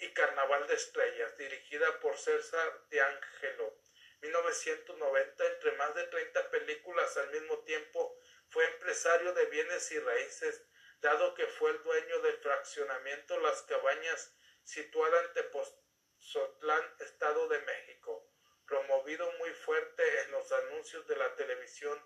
y 0.00 0.12
Carnaval 0.12 0.66
de 0.66 0.74
Estrellas, 0.74 1.36
dirigida 1.36 1.98
por 2.00 2.16
César 2.16 2.86
de 2.88 3.00
Angelo, 3.00 3.78
1990, 4.20 5.46
entre 5.46 5.72
más 5.72 5.94
de 5.94 6.04
30 6.04 6.50
películas 6.50 7.16
al 7.16 7.30
mismo 7.30 7.58
tiempo, 7.60 8.18
fue 8.50 8.64
empresario 8.64 9.32
de 9.32 9.46
bienes 9.46 9.90
y 9.92 9.98
raíces, 9.98 10.62
dado 11.00 11.34
que 11.34 11.46
fue 11.46 11.70
el 11.70 11.82
dueño 11.82 12.20
del 12.20 12.38
fraccionamiento 12.38 13.38
Las 13.40 13.62
Cabañas, 13.62 14.34
situada 14.64 15.22
en 15.22 15.32
Tepoztlán, 15.32 16.96
Estado 17.00 17.48
de 17.48 17.60
México, 17.60 18.30
promovido 18.66 19.30
muy 19.38 19.50
fuerte 19.50 20.22
en 20.22 20.32
los 20.32 20.50
anuncios 20.52 21.06
de 21.06 21.16
la 21.16 21.34
televisión 21.36 21.98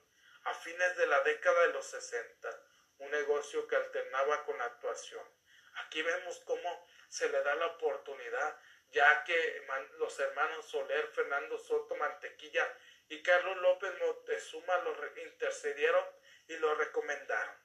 a 0.44 0.54
fines 0.54 0.96
de 0.96 1.06
la 1.06 1.20
década 1.22 1.66
de 1.66 1.72
los 1.72 1.86
60, 1.86 2.66
un 2.98 3.10
negocio 3.10 3.66
que 3.66 3.76
alternaba 3.76 4.44
con 4.44 4.58
la 4.58 4.64
actuación. 4.64 5.24
Aquí 5.84 6.02
vemos 6.02 6.40
cómo 6.44 6.86
se 7.08 7.28
le 7.28 7.42
da 7.42 7.54
la 7.54 7.66
oportunidad 7.66 8.60
ya 8.92 9.24
que 9.24 9.66
los 9.98 10.18
hermanos 10.20 10.66
Soler, 10.66 11.08
Fernando 11.08 11.58
Soto 11.58 11.96
Mantequilla 11.96 12.76
y 13.08 13.22
Carlos 13.22 13.56
López 13.58 13.92
Montezuma 13.98 14.76
lo 14.78 14.94
intercedieron 15.22 16.04
y 16.46 16.56
lo 16.58 16.74
recomendaron. 16.74 17.56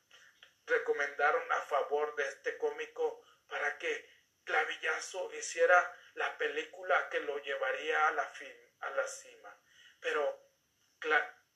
Recomendaron 0.65 1.51
a 1.51 1.61
favor 1.61 2.15
de 2.15 2.27
este 2.27 2.57
cómico 2.57 3.21
para 3.47 3.77
que 3.77 4.09
Clavillazo 4.45 5.31
hiciera 5.33 5.93
la 6.13 6.37
película 6.37 7.09
que 7.09 7.19
lo 7.19 7.37
llevaría 7.39 8.07
a 8.07 8.11
la, 8.11 8.33
a 8.79 8.89
la 8.91 9.07
cima. 9.07 9.61
Pero 9.99 10.47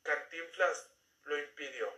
Cantinflas 0.04 0.92
lo 1.24 1.38
impidió. 1.38 1.94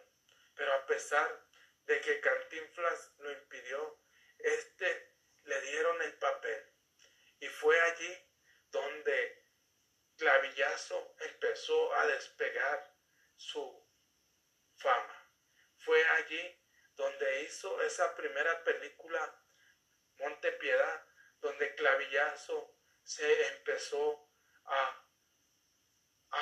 Pero 0.56 0.74
a 0.74 0.86
pesar 0.86 1.44
de 1.86 2.00
que 2.02 2.20
Cantinflas 2.22 3.14
lo 3.18 3.32
impidió, 3.32 4.00
este 4.38 5.16
le 5.44 5.62
dieron 5.62 6.02
el 6.04 6.14
papel 6.14 6.73
y 7.44 7.48
fue 7.50 7.78
allí 7.82 8.18
donde 8.72 9.44
Clavillazo 10.16 11.14
empezó 11.20 11.94
a 11.94 12.08
despegar 12.08 12.96
su 13.36 13.86
fama. 14.78 15.30
Fue 15.80 16.02
allí 16.06 16.64
donde 16.96 17.44
hizo 17.44 17.82
esa 17.82 18.16
primera 18.16 18.64
película, 18.64 19.44
Monte 20.20 20.54
Piedad, 20.54 21.06
donde 21.42 21.76
Clavillazo 21.76 22.80
se 23.04 23.48
empezó 23.48 24.32
a 24.64 25.10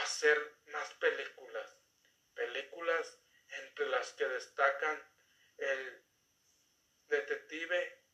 hacer 0.04 0.38
más 0.66 0.94
películas. 0.96 1.80
Películas 2.36 3.20
entre 3.48 3.88
las 3.88 4.14
que 4.14 4.28
destacan 4.28 5.04
el 5.58 6.06
detective 7.08 8.06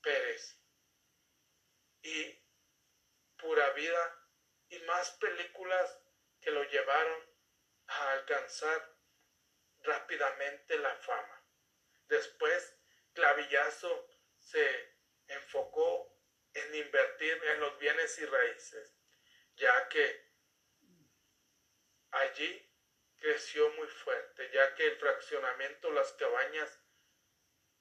Pérez 0.00 0.58
y 2.02 2.38
Pura 3.36 3.70
Vida 3.70 4.28
y 4.68 4.78
más 4.80 5.10
películas 5.12 5.98
que 6.40 6.50
lo 6.50 6.62
llevaron 6.64 7.22
a 7.86 8.12
alcanzar 8.12 8.96
rápidamente 9.80 10.78
la 10.78 10.94
fama. 10.96 11.44
Después, 12.06 12.76
Clavillazo 13.12 14.08
se 14.38 14.96
enfocó 15.28 16.18
en 16.54 16.74
invertir 16.74 17.42
en 17.44 17.60
los 17.60 17.78
bienes 17.78 18.18
y 18.18 18.26
raíces, 18.26 18.96
ya 19.56 19.88
que 19.88 20.28
allí 22.10 22.68
creció 23.16 23.68
muy 23.72 23.88
fuerte, 23.88 24.50
ya 24.52 24.74
que 24.74 24.86
el 24.86 24.96
fraccionamiento 24.98 25.90
Las 25.92 26.12
Cabañas, 26.12 26.80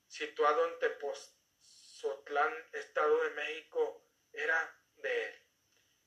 situado 0.08 0.68
en 0.68 0.80
Tepozotlán, 0.80 2.70
Estado 2.74 3.24
de 3.24 3.30
México, 3.32 4.07
era 4.34 4.82
de 4.98 5.26
él, 5.26 5.46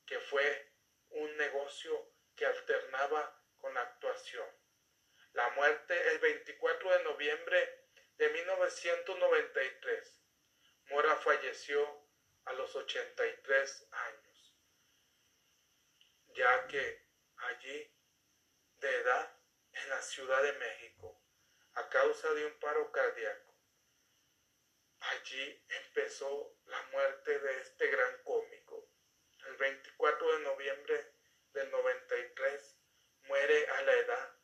que 0.05 0.19
fue 0.19 0.73
un 1.09 1.35
negocio 1.37 2.13
que 2.35 2.45
alternaba 2.45 3.43
con 3.57 3.73
la 3.73 3.81
actuación. 3.81 4.47
La 5.33 5.49
muerte 5.51 6.11
el 6.11 6.19
24 6.19 6.97
de 6.97 7.03
noviembre 7.03 7.87
de 8.17 8.29
1993. 8.29 10.21
Mora 10.85 11.15
falleció 11.17 12.07
a 12.45 12.53
los 12.53 12.75
83 12.75 13.87
años, 13.91 14.55
ya 16.29 16.67
que 16.67 17.07
allí 17.37 17.95
de 18.79 18.95
edad 18.97 19.37
en 19.73 19.89
la 19.89 20.01
Ciudad 20.01 20.41
de 20.43 20.53
México 20.53 21.21
a 21.73 21.87
causa 21.89 22.33
de 22.33 22.45
un 22.45 22.59
paro 22.59 22.91
cardíaco. 22.91 23.55
Allí 24.99 25.65
empezó 25.69 26.57
la 26.71 26.81
muerte 26.83 27.37
de 27.37 27.61
este 27.61 27.87
gran 27.87 28.23
cómico. 28.23 28.89
El 29.45 29.57
24 29.57 30.37
de 30.37 30.39
noviembre 30.39 31.13
del 31.51 31.69
93 31.69 32.77
muere 33.23 33.67
a 33.67 33.81
la 33.81 33.93
edad 33.93 34.35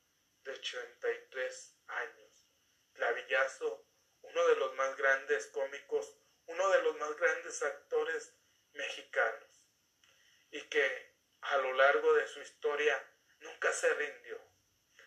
de 0.44 0.52
83 0.52 1.76
años. 1.88 2.50
Clavillazo, 2.92 3.88
uno 4.24 4.48
de 4.48 4.56
los 4.58 4.76
más 4.76 4.98
grandes 4.98 5.48
cómicos, 5.48 6.18
uno 6.48 6.70
de 6.70 6.82
los 6.82 6.98
más 6.98 7.16
grandes 7.16 7.64
actores 7.64 8.36
mexicanos, 8.74 9.66
y 10.52 10.62
que 10.64 11.16
a 11.42 11.58
lo 11.58 11.74
largo 11.74 12.14
de 12.14 12.28
su 12.28 12.42
historia 12.42 13.02
nunca 13.40 13.72
se 13.72 13.94
rindió. 13.94 14.38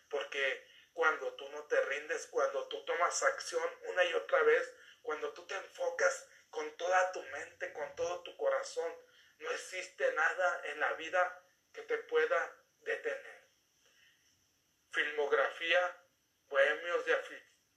Porque 0.09 0.66
cuando 0.94 1.35
tú 1.35 1.46
no 1.50 1.66
te 1.66 1.78
rindes, 1.83 2.28
cuando 2.28 2.66
tú 2.68 2.83
tomas 2.87 3.22
acción 3.24 3.68
una 3.88 4.04
y 4.04 4.14
otra 4.14 4.42
vez, 4.42 4.74
cuando 5.02 5.35
tú 5.35 5.46
te 5.46 5.54
enfocas 5.54 6.29
con 6.50 6.76
toda 6.76 7.12
tu 7.12 7.22
mente, 7.22 7.72
con 7.72 7.94
todo 7.96 8.22
tu 8.22 8.36
corazón, 8.36 8.92
no 9.38 9.50
existe 9.50 10.12
nada 10.12 10.62
en 10.64 10.80
la 10.80 10.92
vida 10.94 11.42
que 11.72 11.82
te 11.82 11.98
pueda 11.98 12.56
detener. 12.80 13.48
Filmografía 14.90 15.96
Bohemios 16.48 17.06
de 17.06 17.14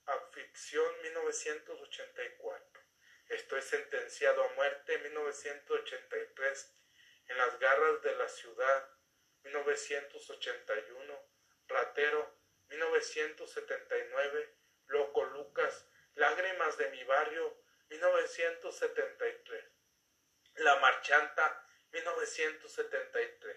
Afición 0.06 1.02
1984. 1.02 2.82
Estoy 3.28 3.62
sentenciado 3.62 4.44
a 4.44 4.52
muerte 4.54 4.98
1983 4.98 6.74
en 7.28 7.38
las 7.38 7.58
garras 7.58 8.02
de 8.02 8.16
la 8.16 8.28
ciudad 8.28 8.90
1981, 9.44 11.28
Ratero, 11.68 12.36
1979, 12.68 14.54
Loco 14.86 15.24
Lucas, 15.26 15.86
Lágrimas 16.14 16.78
de 16.78 16.90
mi 16.90 17.02
barrio, 17.04 17.63
1973, 17.94 19.64
La 20.56 20.76
Marchanta, 20.80 21.64
1973, 21.92 23.56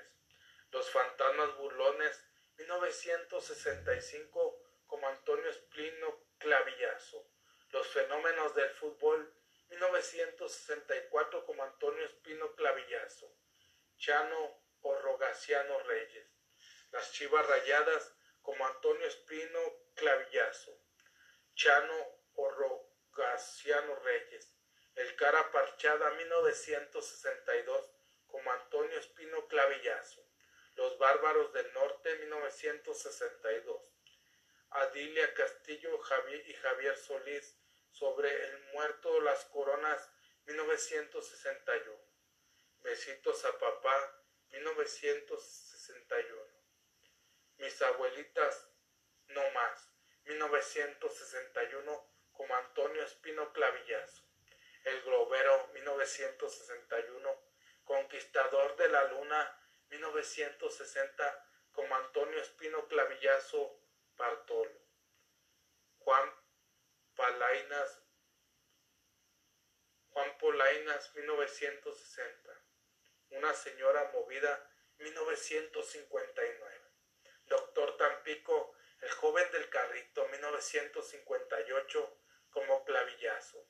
Los 0.72 0.90
Fantasmas 0.92 1.58
Burlones, 1.58 2.24
1965, 2.58 4.62
como 4.86 5.08
Antonio 5.08 5.50
Esplino 5.50 6.28
Clavillazo, 6.38 7.32
Los 7.72 7.88
Fenómenos 7.88 8.54
del 8.54 8.70
Fútbol, 8.70 9.34
1964, 9.70 11.46
como 11.46 11.64
Antonio 11.64 12.06
Espino 12.06 12.56
Clavillazo, 12.56 13.36
Chano 13.98 14.62
o 14.82 14.96
Rogaciano 15.00 15.80
Reyes. 15.80 16.28
Las 16.92 17.12
Chivas 17.12 17.46
Rayadas 17.48 18.16
como 18.42 18.66
Antonio 18.66 19.08
Espino 19.08 19.60
Clavillazo. 19.96 20.80
Chano 21.56 22.22
o 22.36 22.50
Rogaciano 23.18 23.96
Reyes. 23.96 24.54
El 24.94 25.16
Cara 25.16 25.52
Parchada 25.52 26.12
1962 26.12 27.92
como 28.28 28.52
Antonio 28.52 29.00
Espino 29.00 29.48
Clavillazo. 29.48 30.24
Los 30.76 31.00
Bárbaros 31.00 31.52
del 31.54 31.74
Norte 31.74 32.16
1962. 32.18 33.82
Adilia 34.70 35.34
Castillo 35.34 36.00
y 36.46 36.54
Javier 36.54 36.96
Solís 36.96 37.58
sobre 37.92 38.30
el 38.30 38.60
muerto 38.74 39.20
las 39.22 39.46
coronas 39.46 40.12
1961. 40.46 42.00
Besitos 42.82 43.46
a 43.46 43.58
papá 43.58 44.24
1961. 44.52 46.44
Mis 47.58 47.82
abuelitas 47.82 48.70
no 49.30 49.50
más. 49.52 49.90
1961 50.26 52.17
como 52.38 52.56
Antonio 52.56 53.04
Espino 53.04 53.52
Clavillazo. 53.52 54.24
El 54.84 55.02
Globero 55.02 55.68
1961. 55.74 57.48
Conquistador 57.84 58.76
de 58.78 58.90
la 58.90 59.04
Luna 59.06 59.60
1960 59.90 61.46
como 61.72 61.96
Antonio 61.96 62.40
Espino 62.40 62.88
Clavillazo 62.88 63.82
Bartolo. 64.16 64.72
Juan 66.00 66.32
Palainas 67.16 68.02
Juan 70.12 70.38
Polainas 70.38 71.16
1960 71.16 72.68
una 73.32 73.54
señora 73.54 74.10
movida 74.14 74.70
1959. 75.00 76.82
Doctor 77.46 77.98
Tampico, 77.98 78.76
el 79.02 79.12
joven 79.12 79.52
del 79.52 79.70
carrito 79.70 80.28
1958 80.30 82.18
como 82.58 82.84
clavillazo. 82.86 83.64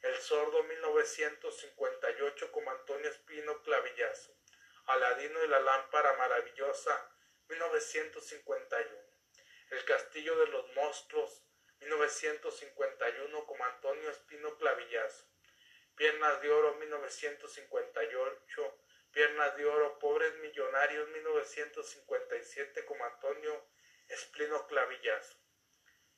El 0.00 0.16
sordo 0.20 0.62
1958 0.62 2.52
como 2.52 2.70
Antonio 2.70 3.10
Espino 3.10 3.60
clavillazo. 3.64 4.32
Aladino 4.86 5.44
y 5.44 5.48
la 5.48 5.58
lámpara 5.58 6.12
maravillosa 6.12 7.10
1951. 7.48 8.96
El 9.70 9.84
castillo 9.84 10.38
de 10.38 10.46
los 10.46 10.72
monstruos 10.74 11.42
1951 11.80 13.44
como 13.44 13.64
Antonio 13.64 14.08
Espino 14.08 14.56
clavillazo. 14.56 15.26
Piernas 15.96 16.40
de 16.40 16.52
oro 16.52 16.76
1958 16.76 18.78
Piernas 19.10 19.56
de 19.56 19.64
Oro, 19.64 19.98
Pobres 19.98 20.32
Millonarios 20.36 21.08
1957 21.08 22.84
como 22.84 23.04
Antonio 23.04 23.66
Esplino 24.06 24.64
Clavillazo. 24.68 25.47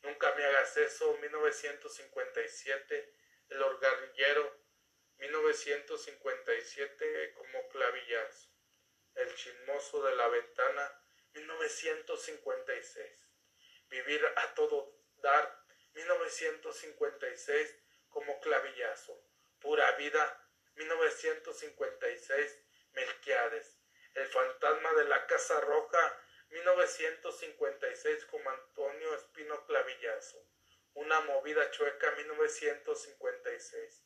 Nunca 0.02 0.34
me 0.34 0.44
hagas 0.44 0.76
eso 0.76 1.16
1957 1.18 3.14
El 3.48 3.62
Orgarrillero 3.62 4.60
1957 5.18 7.34
como 7.34 7.68
Clavillazo. 7.68 8.50
El 9.14 9.32
Chismoso 9.34 10.02
de 10.04 10.16
la 10.16 10.28
Ventana 10.28 11.02
1956. 11.34 13.28
Vivir 13.88 14.24
a 14.36 14.54
todo 14.54 14.94
dar 15.16 15.64
1956 15.94 17.76
como 18.08 18.40
Clavillazo. 18.40 19.22
Pura 19.60 19.92
Vida 19.92 20.46
1956 20.76 22.58
Melquiades, 22.92 23.78
El 24.14 24.26
fantasma 24.26 24.92
de 24.94 25.04
la 25.04 25.26
Casa 25.26 25.60
Roja, 25.60 26.18
1956 26.50 28.24
como 28.26 28.50
Antonio 28.50 29.14
Espino 29.14 29.64
Clavillazo, 29.66 30.44
Una 30.94 31.20
movida 31.20 31.70
chueca, 31.70 32.10
1956, 32.16 34.04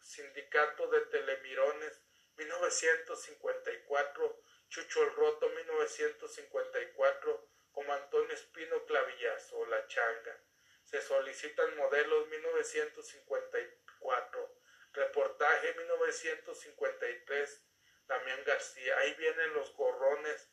Sindicato 0.00 0.86
de 0.88 1.00
Telemirones, 1.06 2.00
1954, 2.36 4.42
Chucho 4.68 5.02
el 5.02 5.12
Roto, 5.14 5.48
1954, 5.48 7.48
como 7.72 7.92
Antonio 7.92 8.32
Espino 8.32 8.86
Clavillazo, 8.86 9.66
La 9.66 9.84
Changa, 9.88 10.40
Se 10.84 11.02
solicitan 11.02 11.76
modelos 11.76 12.28
1954. 12.28 14.54
Reportaje 14.92 15.74
1953. 15.74 17.64
Damián 18.06 18.44
García. 18.44 18.96
Ahí 18.98 19.14
vienen 19.14 19.54
los 19.54 19.74
gorrones 19.74 20.49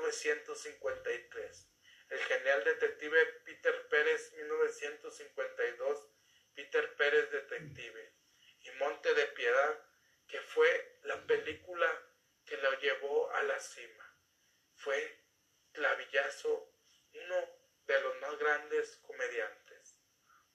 1953. 0.00 1.68
El 2.10 2.18
genial 2.20 2.64
detective 2.64 3.26
Peter 3.44 3.88
Pérez 3.88 4.32
1952. 4.34 6.08
Peter 6.54 6.94
Pérez 6.96 7.30
Detective. 7.30 8.12
Y 8.60 8.70
Monte 8.72 9.14
de 9.14 9.26
Piedad, 9.28 9.84
que 10.26 10.40
fue 10.40 10.98
la 11.02 11.24
película 11.26 12.02
que 12.44 12.56
lo 12.56 12.78
llevó 12.80 13.30
a 13.32 13.42
la 13.42 13.58
cima. 13.60 14.18
Fue 14.74 15.24
Clavillazo, 15.72 16.72
uno 17.12 17.48
de 17.86 18.00
los 18.00 18.20
más 18.20 18.38
grandes 18.38 18.96
comediantes, 19.06 20.00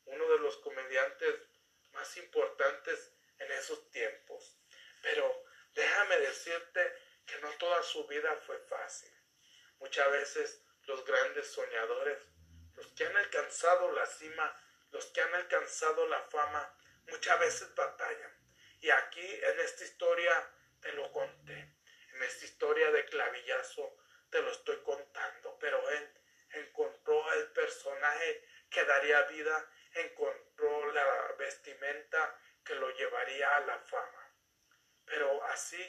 uno 0.05 0.29
de 0.29 0.39
los 0.39 0.57
comediantes 0.57 1.35
más 1.93 2.17
importantes 2.17 3.13
en 3.39 3.51
esos 3.51 3.89
tiempos. 3.91 4.57
Pero 5.01 5.43
déjame 5.73 6.19
decirte 6.19 6.93
que 7.25 7.39
no 7.39 7.49
toda 7.57 7.81
su 7.83 8.05
vida 8.07 8.35
fue 8.45 8.59
fácil. 8.67 9.20
Muchas 9.91 10.11
veces 10.13 10.61
los 10.85 11.03
grandes 11.03 11.51
soñadores, 11.51 12.17
los 12.77 12.87
que 12.93 13.03
han 13.03 13.17
alcanzado 13.17 13.91
la 13.91 14.05
cima, 14.05 14.57
los 14.89 15.05
que 15.07 15.19
han 15.19 15.33
alcanzado 15.33 16.07
la 16.07 16.21
fama, 16.29 16.73
muchas 17.09 17.37
veces 17.41 17.75
batallan. 17.75 18.33
Y 18.79 18.89
aquí 18.89 19.19
en 19.19 19.59
esta 19.59 19.83
historia 19.83 20.49
te 20.79 20.93
lo 20.93 21.11
conté. 21.11 21.75
En 22.13 22.23
esta 22.23 22.45
historia 22.45 22.89
de 22.89 23.03
clavillazo 23.03 23.97
te 24.29 24.41
lo 24.41 24.51
estoy 24.51 24.77
contando. 24.77 25.57
Pero 25.59 25.89
él 25.89 26.09
encontró 26.51 27.33
el 27.33 27.51
personaje 27.51 28.47
que 28.69 28.85
daría 28.85 29.23
vida, 29.23 29.69
encontró 29.95 30.89
la 30.93 31.35
vestimenta 31.37 32.39
que 32.63 32.75
lo 32.75 32.89
llevaría 32.91 33.57
a 33.57 33.59
la 33.59 33.77
fama. 33.79 34.37
Pero 35.03 35.43
así 35.47 35.85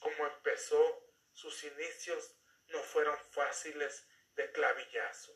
como 0.00 0.26
empezó, 0.26 1.02
sus 1.32 1.64
inicios 1.64 2.37
no 2.68 2.82
fueron 2.82 3.18
fáciles 3.30 4.06
de 4.34 4.50
clavillazo, 4.52 5.32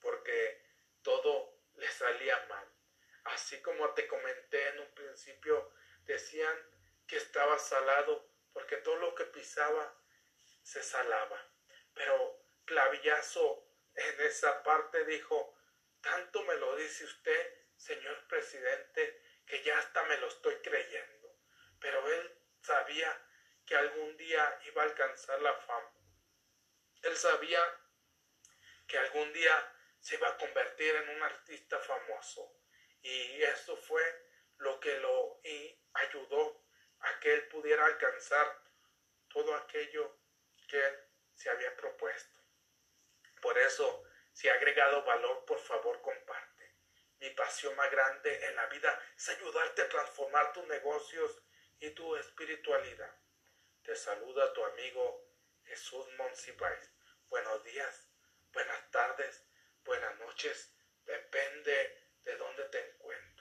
porque 0.00 0.62
todo 1.02 1.58
le 1.74 1.88
salía 1.88 2.38
mal. 2.48 2.68
Así 3.24 3.60
como 3.62 3.90
te 3.94 4.06
comenté 4.06 4.68
en 4.68 4.80
un 4.80 4.94
principio, 4.94 5.72
decían 6.04 6.56
que 7.06 7.16
estaba 7.16 7.58
salado 7.58 8.28
porque 8.52 8.76
todo 8.78 8.96
lo 8.96 9.14
que 9.14 9.24
pisaba 9.26 9.94
se 10.62 10.82
salaba. 10.82 11.48
Pero 11.94 12.42
Clavillazo 12.64 13.66
en 13.94 14.20
esa 14.22 14.62
parte 14.62 15.04
dijo, 15.04 15.54
tanto 16.00 16.42
me 16.44 16.54
lo 16.56 16.76
dice 16.76 17.04
usted, 17.04 17.54
señor 17.76 18.26
presidente, 18.28 19.20
que 19.46 19.62
ya 19.62 19.78
hasta 19.78 20.02
me 20.04 20.16
lo 20.18 20.28
estoy 20.28 20.54
creyendo. 20.56 21.36
Pero 21.80 22.06
él 22.08 22.38
sabía 22.60 23.20
que 23.66 23.76
algún 23.76 24.16
día 24.16 24.60
iba 24.66 24.82
a 24.82 24.86
alcanzar 24.86 25.40
la 25.42 25.54
fama. 25.54 26.01
Él 27.02 27.16
sabía 27.16 27.60
que 28.86 28.98
algún 28.98 29.32
día 29.32 29.76
se 30.00 30.16
iba 30.16 30.28
a 30.28 30.36
convertir 30.36 30.94
en 30.94 31.08
un 31.10 31.22
artista 31.22 31.78
famoso. 31.78 32.56
Y 33.02 33.42
eso 33.42 33.76
fue 33.76 34.02
lo 34.58 34.78
que 34.80 34.98
lo 34.98 35.40
ayudó 35.94 36.64
a 37.00 37.20
que 37.20 37.34
él 37.34 37.48
pudiera 37.48 37.84
alcanzar 37.84 38.62
todo 39.28 39.54
aquello 39.56 40.18
que 40.68 40.78
él 40.78 40.98
se 41.34 41.50
había 41.50 41.76
propuesto. 41.76 42.40
Por 43.40 43.58
eso, 43.58 44.04
si 44.32 44.48
ha 44.48 44.54
agregado 44.54 45.04
valor, 45.04 45.44
por 45.44 45.58
favor 45.58 46.00
comparte. 46.00 46.76
Mi 47.18 47.30
pasión 47.30 47.74
más 47.76 47.90
grande 47.90 48.46
en 48.46 48.56
la 48.56 48.66
vida 48.66 49.00
es 49.16 49.28
ayudarte 49.28 49.82
a 49.82 49.88
transformar 49.88 50.52
tus 50.52 50.66
negocios 50.66 51.42
y 51.80 51.90
tu 51.90 52.16
espiritualidad. 52.16 53.16
Te 53.82 53.96
saluda 53.96 54.52
tu 54.52 54.64
amigo 54.64 55.28
Jesús 55.64 56.06
Monsiváis 56.16 56.91
buenos 57.32 57.64
días, 57.64 58.06
buenas 58.52 58.90
tardes, 58.90 59.42
buenas 59.86 60.18
noches, 60.18 60.70
depende 61.06 61.96
de 62.24 62.36
dónde 62.36 62.62
te 62.66 62.78
encuentres. 62.90 63.31